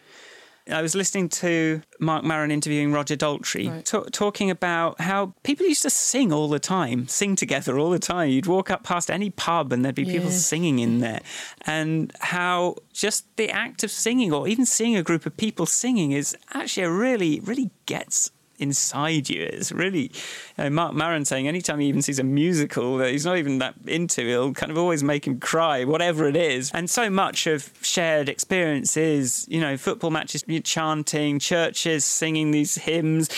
[0.70, 3.84] I was listening to Marc Maron interviewing Roger Daltrey, Right.
[3.84, 7.98] ta- talking about how people used to sing all the time, sing together all the
[7.98, 8.30] time.
[8.30, 11.20] You'd walk up past any pub and there'd be people singing in there,
[11.66, 16.12] and how just the act of singing, or even seeing a group of people singing,
[16.12, 19.42] is actually a really, really gets inside you.
[19.42, 20.12] It's really
[20.56, 23.58] you know, Marc Maron saying anytime he even sees a musical that he's not even
[23.58, 26.70] that into, it'll kind of always make him cry, whatever it is.
[26.72, 33.28] And so much of shared experiences, you know, football matches, chanting, churches singing these hymns.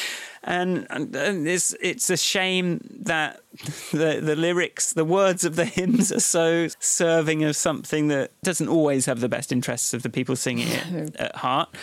[0.42, 3.40] And, and, and it's it's a shame that
[3.92, 8.68] the the lyrics, the words of the hymns are so serving of something that doesn't
[8.68, 11.74] always have the best interests of the people singing it at heart.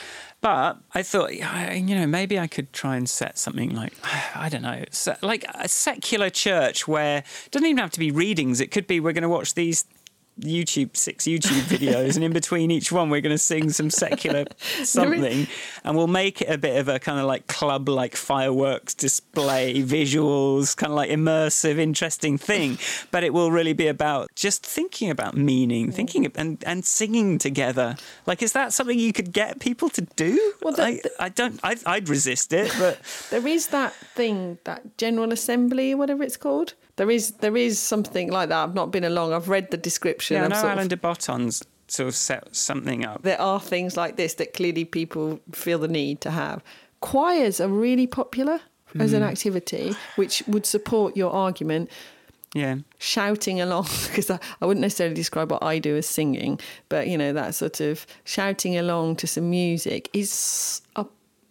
[0.43, 3.93] But I thought, you know, maybe I could try and set something like,
[4.35, 4.83] I don't know,
[5.21, 8.59] like a secular church where it doesn't even have to be readings.
[8.59, 9.85] It could be we're going to watch these
[10.39, 14.45] YouTube, six YouTube videos, and in between each one, we're going to sing some secular
[14.83, 15.47] something,
[15.83, 19.81] and we'll make it a bit of a kind of like club, like fireworks display,
[19.83, 22.77] visuals, kind of like immersive, interesting thing.
[23.11, 27.95] But it will really be about just thinking about meaning, thinking and and singing together.
[28.25, 30.53] Like, is that something you could get people to do?
[30.61, 31.59] Well, the- I, I don't.
[31.63, 36.73] I, I'd resist it, but There is that thing, that General Assembly, whatever it's called.
[36.95, 38.63] There is there is something like that.
[38.63, 39.33] I've not been along.
[39.33, 40.35] I've read the description.
[40.37, 43.21] yeah, I know sort of- Alain de Botton's sort of set something up.
[43.23, 46.63] there are things like this that clearly people feel the need to have.
[47.01, 48.61] Choirs are really popular
[48.99, 49.17] as Hmm.
[49.17, 51.89] an activity, which would support your argument.
[52.55, 52.77] Yeah.
[52.99, 57.17] Shouting along, because I, I wouldn't necessarily describe what I do as singing, but you
[57.17, 61.05] know, that sort of shouting along to some music is a,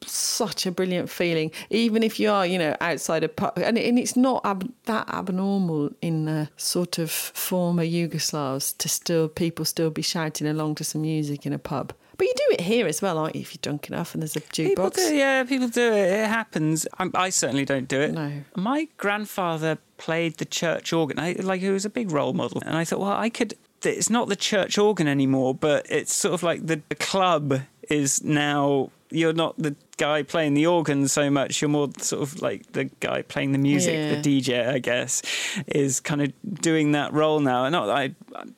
[0.07, 3.53] such a brilliant feeling, even if you are, you know, outside a pub.
[3.57, 9.29] And, and it's not ab- that abnormal in the sort of former Yugoslavs to still,
[9.29, 11.93] people still be shouting along to some music in a pub.
[12.19, 13.41] But you do it here as well, aren't you?
[13.41, 14.95] If you're drunk enough and there's a People jukebox.
[14.97, 16.13] do, yeah, people do it.
[16.13, 16.87] It happens.
[16.99, 18.13] I, I certainly don't do it.
[18.13, 18.31] No.
[18.55, 21.19] My grandfather played the church organ.
[21.19, 23.55] I, like he was a big role model, and I thought, well, I could.
[23.83, 28.23] It's not the church organ anymore, but it's sort of like the, the club is
[28.23, 28.91] now.
[29.13, 31.61] You're not the guy playing the organ so much.
[31.61, 33.95] You're more sort of like the guy playing the music.
[33.95, 34.21] Yeah.
[34.21, 35.23] The DJ, I guess,
[35.69, 37.69] is kind of doing that role now.
[37.69, 38.15] Not I,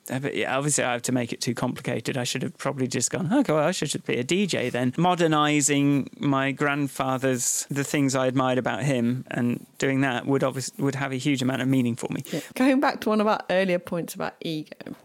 [0.09, 2.17] I but yeah, obviously I have to make it too complicated.
[2.17, 3.31] I should have probably just gone.
[3.31, 4.93] Okay, well, I should just be a DJ then.
[4.97, 10.95] Modernizing my grandfather's the things I admired about him and doing that would obviously would
[10.95, 12.23] have a huge amount of meaning for me.
[12.31, 12.39] Yeah.
[12.55, 14.95] Going back to one of our earlier points about ego,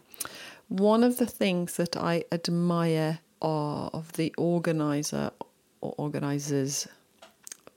[0.69, 5.31] one of the things that I admire of the organizer
[5.81, 6.87] or organizers,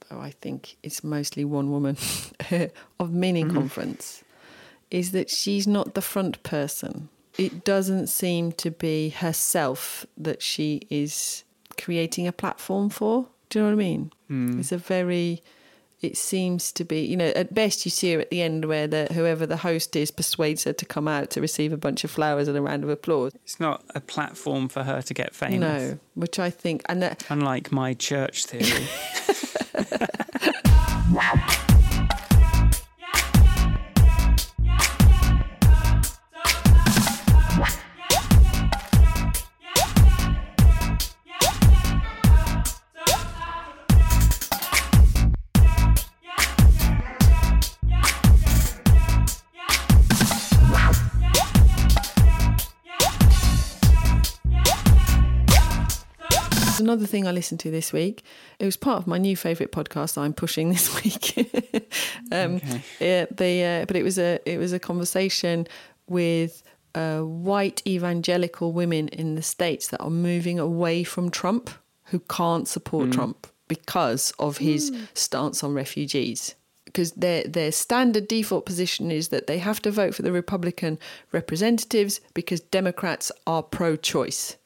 [0.10, 1.98] though I think it's mostly one woman,
[3.00, 3.58] of Meaning mm-hmm.
[3.58, 4.24] Conference,
[4.92, 7.10] is that she's not the front person.
[7.38, 11.44] It doesn't seem to be herself that she is
[11.80, 13.28] creating a platform for.
[13.50, 14.12] Do you know what I mean?
[14.28, 14.60] Hmm.
[14.60, 15.42] It's a very
[16.04, 18.88] it seems to be, you know, at best you see her at the end where
[18.88, 22.12] the whoever the host is persuades her to come out to receive a bunch of
[22.12, 23.34] flowers and a round of applause.
[23.36, 25.60] It's not a platform for her to get famous.
[25.60, 28.88] No, which I think, and that, Unlike my church theory.
[56.94, 58.24] another thing I listened to this week.
[58.60, 61.38] It was part of my new favourite podcast I'm pushing this week.
[62.32, 62.62] um,
[63.00, 65.68] yeah, the uh, but it was a it was a conversation
[66.08, 66.62] with
[66.94, 71.72] uh, white evangelical women in the states that are moving away from Trump,
[72.06, 76.54] who can't support Trump because of his stance on refugees.
[76.86, 81.00] Because their their standard default position is that they have to vote for the Republican
[81.32, 84.58] representatives because Democrats are pro-choice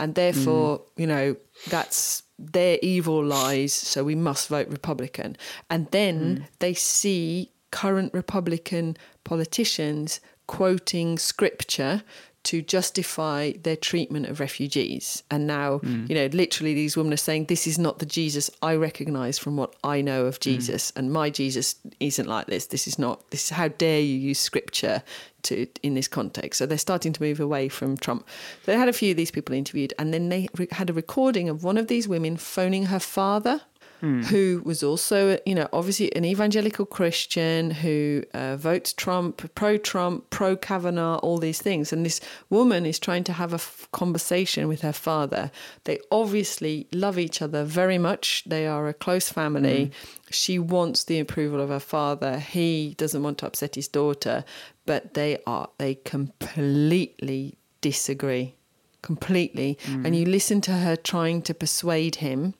[0.00, 1.36] and therefore you know
[1.68, 5.36] that's their evil lies so we must vote republican
[5.68, 6.42] and then hmm.
[6.58, 12.02] they see current republican politicians quoting scripture
[12.42, 15.22] to justify their treatment of refugees.
[15.30, 16.06] And now, hmm.
[16.08, 19.56] you know, literally these women are saying, This is not the Jesus I recognize from
[19.56, 20.40] what I know of hmm.
[20.40, 20.92] Jesus.
[20.96, 22.66] And my Jesus isn't like this.
[22.66, 25.02] This is not, this is how dare you use scripture
[25.44, 26.58] to in this context.
[26.58, 28.26] So they're starting to move away from Trump.
[28.66, 31.48] They had a few of these people interviewed, and then they re- had a recording
[31.48, 33.62] of one of these women phoning her father
[34.00, 34.22] Hmm.
[34.22, 40.30] who was also, you know, obviously an evangelical Christian who uh, votes Trump, pro Trump,
[40.30, 41.92] pro Kavanaugh, all these things.
[41.92, 45.50] And this woman is trying to have a f- conversation with her father.
[45.84, 48.42] They obviously love each other very much.
[48.46, 49.86] They are a close family.
[49.86, 49.92] Hmm.
[50.30, 52.38] She wants the approval of her father.
[52.38, 54.44] He doesn't want to upset his daughter,
[54.86, 58.54] but they are, they completely disagree.
[59.02, 59.78] Completely.
[59.84, 60.06] Hmm.
[60.06, 62.54] And you listen to her trying to persuade him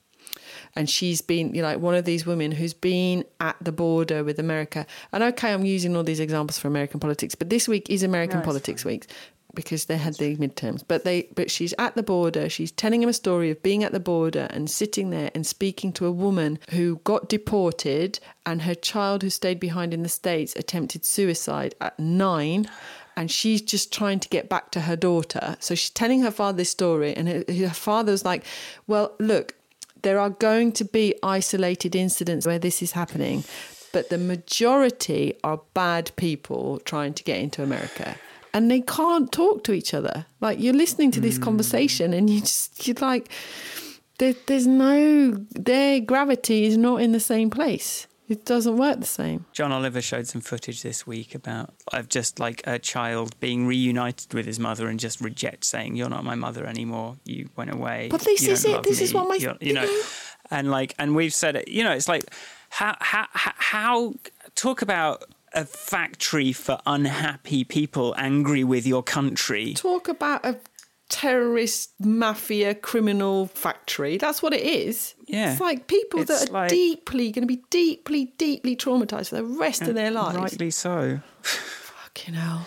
[0.75, 4.23] and she's been you know, like one of these women who's been at the border
[4.23, 4.85] with America.
[5.11, 8.39] And okay, I'm using all these examples for American politics, but this week is American
[8.39, 9.07] No, politics week
[9.53, 10.83] because they had the midterms.
[10.87, 12.49] But they but she's at the border.
[12.49, 15.91] She's telling him a story of being at the border and sitting there and speaking
[15.93, 20.55] to a woman who got deported and her child who stayed behind in the States
[20.55, 22.69] attempted suicide at nine
[23.17, 25.57] and she's just trying to get back to her daughter.
[25.59, 28.45] So she's telling her father this story, and her, her father's like,
[28.87, 29.55] "Well, look,
[30.01, 33.43] there are going to be isolated incidents where this is happening,
[33.91, 38.15] but the majority are bad people trying to get into America."
[38.53, 40.25] And they can't talk to each other.
[40.41, 41.43] Like you're listening to this hmm.
[41.43, 43.29] conversation, and you just you're like,
[44.17, 48.07] there, there's no their gravity is not in the same place.
[48.31, 49.45] It doesn't work the same.
[49.51, 54.33] John Oliver showed some footage this week about of just like a child being reunited
[54.33, 57.17] with his mother and just reject saying, "You're not my mother anymore.
[57.25, 58.83] You went away." But this is it.
[58.83, 60.01] This is what my- You're- you know,
[60.49, 61.67] and like, and we've said it.
[61.67, 62.23] You know, it's like
[62.69, 64.13] how how, how
[64.55, 69.73] talk about a factory for unhappy people angry with your country.
[69.73, 70.55] talk about a
[71.11, 75.51] terrorist mafia criminal factory that's what it is Yeah.
[75.51, 79.35] it's like people It's that are like- deeply going to be deeply deeply traumatized for
[79.35, 81.19] the rest of their lives Rightly so.
[81.43, 82.65] fucking hell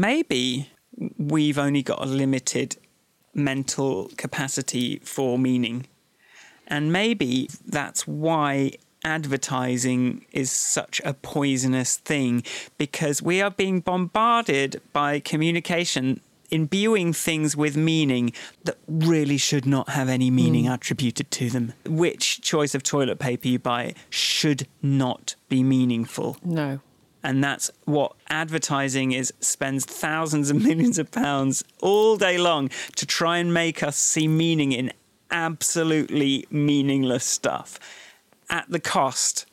[0.00, 0.70] maybe
[1.16, 2.76] we've only got a limited
[3.34, 5.86] mental capacity for meaning.
[6.66, 8.72] And maybe that's why
[9.04, 12.42] advertising is such a poisonous thing
[12.76, 16.20] because we are being bombarded by communication
[16.50, 18.32] imbuing things with meaning
[18.64, 20.74] that really should not have any meaning mm.
[20.74, 21.74] attributed to them.
[21.86, 26.80] Which choice of toilet paper you buy should not be meaningful no
[27.22, 33.06] and that's what advertising is spends thousands and millions of pounds all day long to
[33.06, 34.92] try and make us see meaning in
[35.30, 37.78] absolutely meaningless stuff.
[38.50, 39.46] At the cost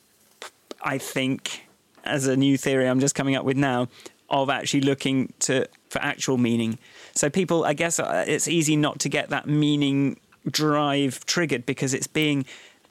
[0.85, 1.67] i think
[2.03, 3.87] as a new theory i'm just coming up with now
[4.29, 6.77] of actually looking to for actual meaning.
[7.13, 11.93] So people i guess uh, it's easy not to get that meaning drive triggered because
[11.93, 12.45] it's being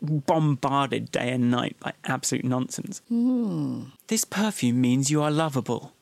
[0.04, 3.84] bombarded day and night by absolute nonsense hmm.
[4.06, 5.92] this perfume means you are lovable.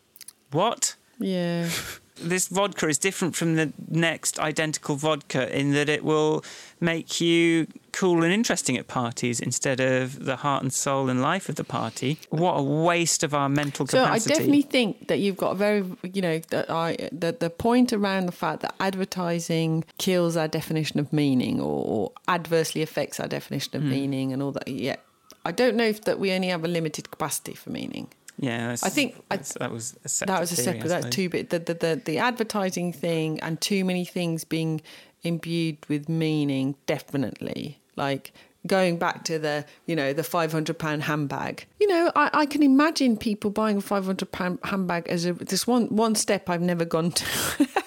[0.51, 0.97] What?
[1.19, 1.71] yeah
[2.17, 6.45] This vodka is different from the next identical vodka in that it will
[6.81, 11.49] make you cool and interesting at parties instead of the heart and soul and life
[11.49, 12.19] of the party.
[12.31, 14.21] What a waste of our mental capacity!
[14.21, 17.51] So I definitely think that you've got a very, you know, that I that the
[17.51, 23.21] point around the fact that advertising kills our definition of meaning or, or adversely affects
[23.21, 23.91] our definition of hmm.
[23.91, 24.69] meaning and all that.
[24.69, 24.97] Yeah,
[25.45, 28.09] I don't know if that we only have a limited capacity for meaning.
[28.43, 30.89] Yeah, I think I- that was a separate that was a separate.
[30.89, 31.49] That's two bit.
[31.51, 34.83] The, the the the advertising thing and too many things being
[35.23, 36.75] imbued with meaning.
[36.87, 38.33] Definitely, like
[38.67, 41.67] going back to the you know the five hundred pound handbag.
[41.81, 45.33] You know, I, I can imagine people buying a five hundred pound handbag as a
[45.35, 47.69] this one one step I've never gone to.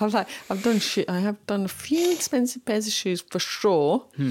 [0.00, 4.06] I've like I've done I have done a few expensive pairs of shoes for sure.
[4.16, 4.30] Hmm.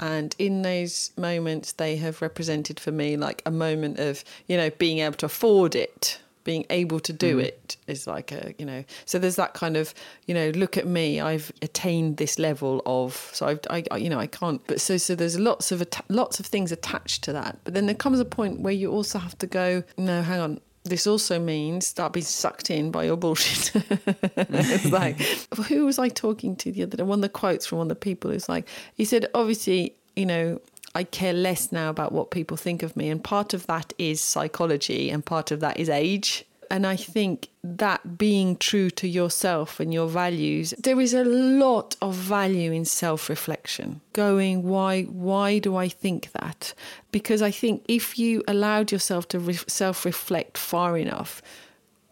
[0.00, 4.70] And in those moments, they have represented for me like a moment of, you know,
[4.70, 7.44] being able to afford it being able to do Mm.
[7.44, 9.92] it is like a you know so there's that kind of
[10.26, 14.08] you know look at me i've attained this level of so I've, I, I you
[14.08, 17.58] know i can't but so so there's lots of lots of things attached to that
[17.64, 20.60] but then there comes a point where you also have to go no hang on
[20.84, 23.72] this also means start being sucked in by your bullshit.
[24.36, 25.20] it's like,
[25.68, 27.02] who was I talking to the other day?
[27.02, 30.26] One of the quotes from one of the people is like, he said, obviously, you
[30.26, 30.60] know,
[30.94, 33.10] I care less now about what people think of me.
[33.10, 36.44] And part of that is psychology and part of that is age.
[36.70, 41.96] And I think that being true to yourself and your values, there is a lot
[42.00, 44.00] of value in self-reflection.
[44.12, 46.72] Going, why why do I think that?
[47.10, 51.42] Because I think if you allowed yourself to re- self-reflect far enough,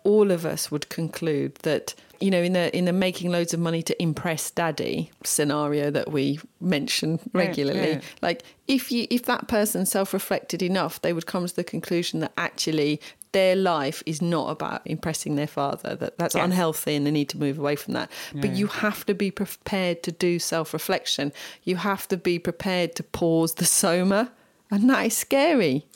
[0.03, 3.61] all of us would conclude that you know in the in the making loads of
[3.61, 8.01] money to impress daddy scenario that we mention regularly yeah.
[8.23, 12.33] like if you if that person self-reflected enough they would come to the conclusion that
[12.37, 13.01] actually
[13.33, 16.45] their life is not about impressing their father that that's Yeah.
[16.45, 20.03] unhealthy and they need to move away from that but you have to be prepared
[20.03, 21.33] to do self-reflection
[21.65, 24.33] you have to be prepared to pause the soma
[24.71, 25.87] and that is scary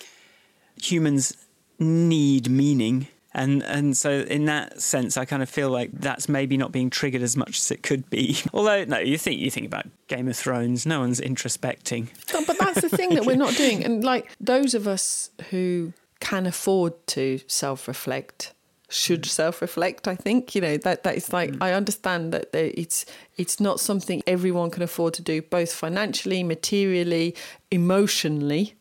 [0.80, 1.36] humans
[1.78, 3.08] need meaning.
[3.34, 6.90] And and so in that sense, I kind of feel like that's maybe not being
[6.90, 8.38] triggered as much as it could be.
[8.52, 12.08] Although no, you think you think about Game of Thrones, no one's introspecting.
[12.32, 13.82] No, but that's the thing that we're not doing.
[13.92, 18.52] And like those of us who can afford to self reflect
[18.90, 20.54] should self reflect, I think.
[20.54, 21.62] You know, that that is like mm.
[21.62, 23.06] I understand that it's
[23.38, 27.34] it's not something everyone can afford to do, both financially, materially,
[27.70, 28.74] emotionally,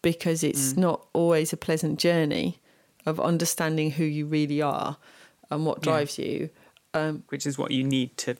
[0.00, 0.78] because it's mm.
[0.78, 2.58] not always a pleasant journey
[3.06, 4.96] of understanding who you really are
[5.50, 5.84] and what Yeah.
[5.92, 6.50] drives you.
[6.94, 8.36] Um, which is what you need to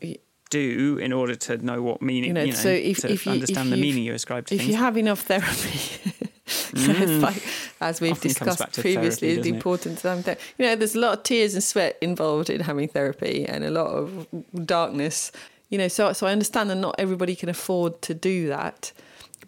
[0.50, 3.26] do in order to know what meaning You you know, know, so if- to if
[3.26, 4.70] you- understand if the meaning you ascribe to if things.
[4.70, 5.78] you have enough therapy,
[6.46, 7.42] so it's like,
[7.80, 10.42] as we've Often discussed previously, therapy, the importance of having therapy.
[10.58, 13.70] You know, there's a lot of tears and sweat involved in having therapy, and a
[13.70, 14.26] lot of
[14.64, 15.32] darkness.
[15.70, 18.92] You know, so so I understand that not everybody can afford to do that,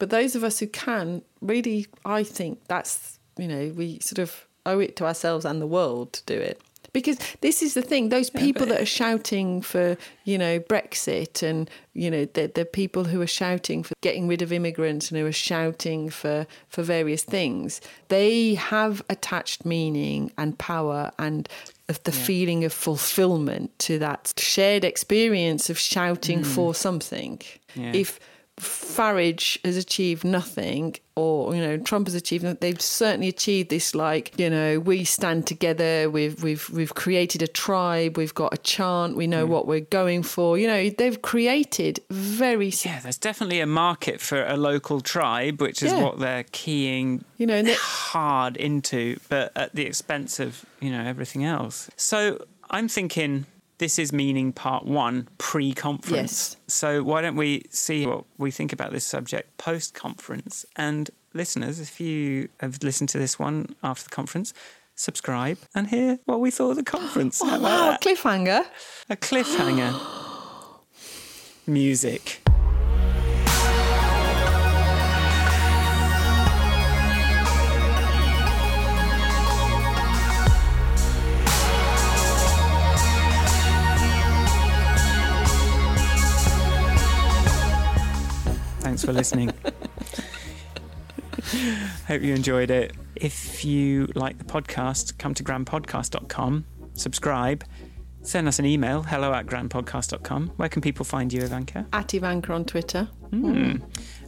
[0.01, 4.46] but those of us who can, really, I think that's you know we sort of
[4.67, 6.61] owe it to ourselves and the world to do it.
[6.93, 11.69] Because this is the thing, those people that are shouting for, you know, Brexit and,
[11.93, 15.27] you know, the, the people who are shouting for getting rid of immigrants and who
[15.27, 21.51] are shouting for, for various things, they have attached meaning and power and
[21.91, 26.47] of the feeling of fulfillment to that shared experience of shouting mm.
[26.47, 27.43] for something.
[27.75, 27.93] Yeah.
[27.95, 28.19] If
[28.59, 32.43] Farage has achieved nothing, or you know Trump has achieved.
[32.45, 33.95] nothing, They've certainly achieved this.
[33.95, 36.09] Like you know, we stand together.
[36.09, 38.17] We've we've we've created a tribe.
[38.17, 39.17] We've got a chant.
[39.17, 39.53] We know hmm.
[39.53, 40.57] what we're going for.
[40.57, 42.73] You know, they've created very.
[42.83, 46.03] yeah, there's definitely a market for a local tribe, which is Yeah.
[46.03, 51.45] what they're keying You know, hard into, but at the expense of you know everything
[51.45, 51.91] else.
[51.97, 53.45] So I'm thinking
[53.79, 56.57] this is meaning part one pre-conference.
[56.57, 56.57] Yes.
[56.66, 60.64] So why don't we see what we think about this subject post-conference?
[60.77, 64.55] And listeners, if you have listened to this one after the conference,
[64.95, 67.41] subscribe and hear what we thought of the conference.
[67.43, 68.01] Oh, wow, that?
[68.01, 68.64] cliffhanger.
[69.11, 69.95] A cliffhanger.
[71.66, 72.46] Music.
[88.97, 89.53] Thanks for listening.
[92.09, 92.95] Hope you enjoyed it.
[93.15, 97.63] If you like the podcast, come to grandpodcast.com, subscribe,
[98.23, 100.53] send us an email, hello at grandpodcast.com.
[100.57, 101.87] Where can people find you, Ivanka?
[101.93, 103.11] At Ivanka on Twitter.
[103.29, 103.81] Hmm.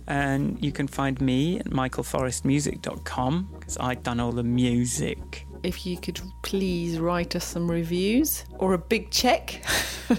[0.07, 5.47] And you can find me at michaelforestmusic.com because I've done all the music.
[5.62, 9.64] If you could please write us some reviews or a big check.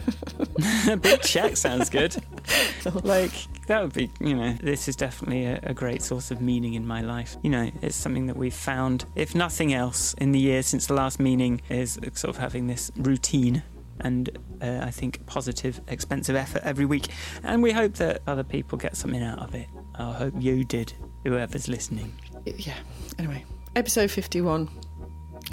[0.90, 2.16] a big check sounds good.
[3.04, 3.32] like,
[3.68, 6.86] that would be, you know, this is definitely a, a great source of meaning in
[6.86, 7.38] my life.
[7.42, 10.94] You know, it's something that we've found, if nothing else, in the years since the
[10.94, 13.64] last meaning, is sort of having this routine
[14.02, 14.30] and
[14.62, 17.08] uh, I think positive, expensive effort every week.
[17.44, 19.68] And we hope that other people get something out of it.
[19.96, 22.14] I hope you did, whoever's listening.
[22.46, 22.78] yeah.
[23.18, 24.70] Anyway, episode 51.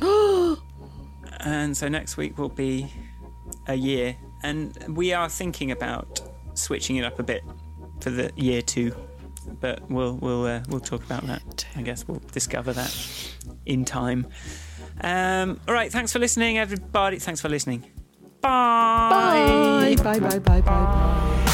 [1.41, 2.91] And so next week will be
[3.69, 6.21] a year, and we are thinking about
[6.55, 7.45] switching it up a bit
[8.01, 8.95] for the year two.
[9.61, 11.67] But we'll we'll uh, we'll talk about that.
[11.77, 12.93] I guess we'll discover that
[13.67, 14.27] in time.
[15.03, 17.19] Um, all right, thanks for listening, everybody.
[17.19, 17.85] Thanks for listening.
[18.41, 19.95] Bye.
[19.97, 20.03] Bye.
[20.03, 21.53] Bye, bye, bye, bye, bye.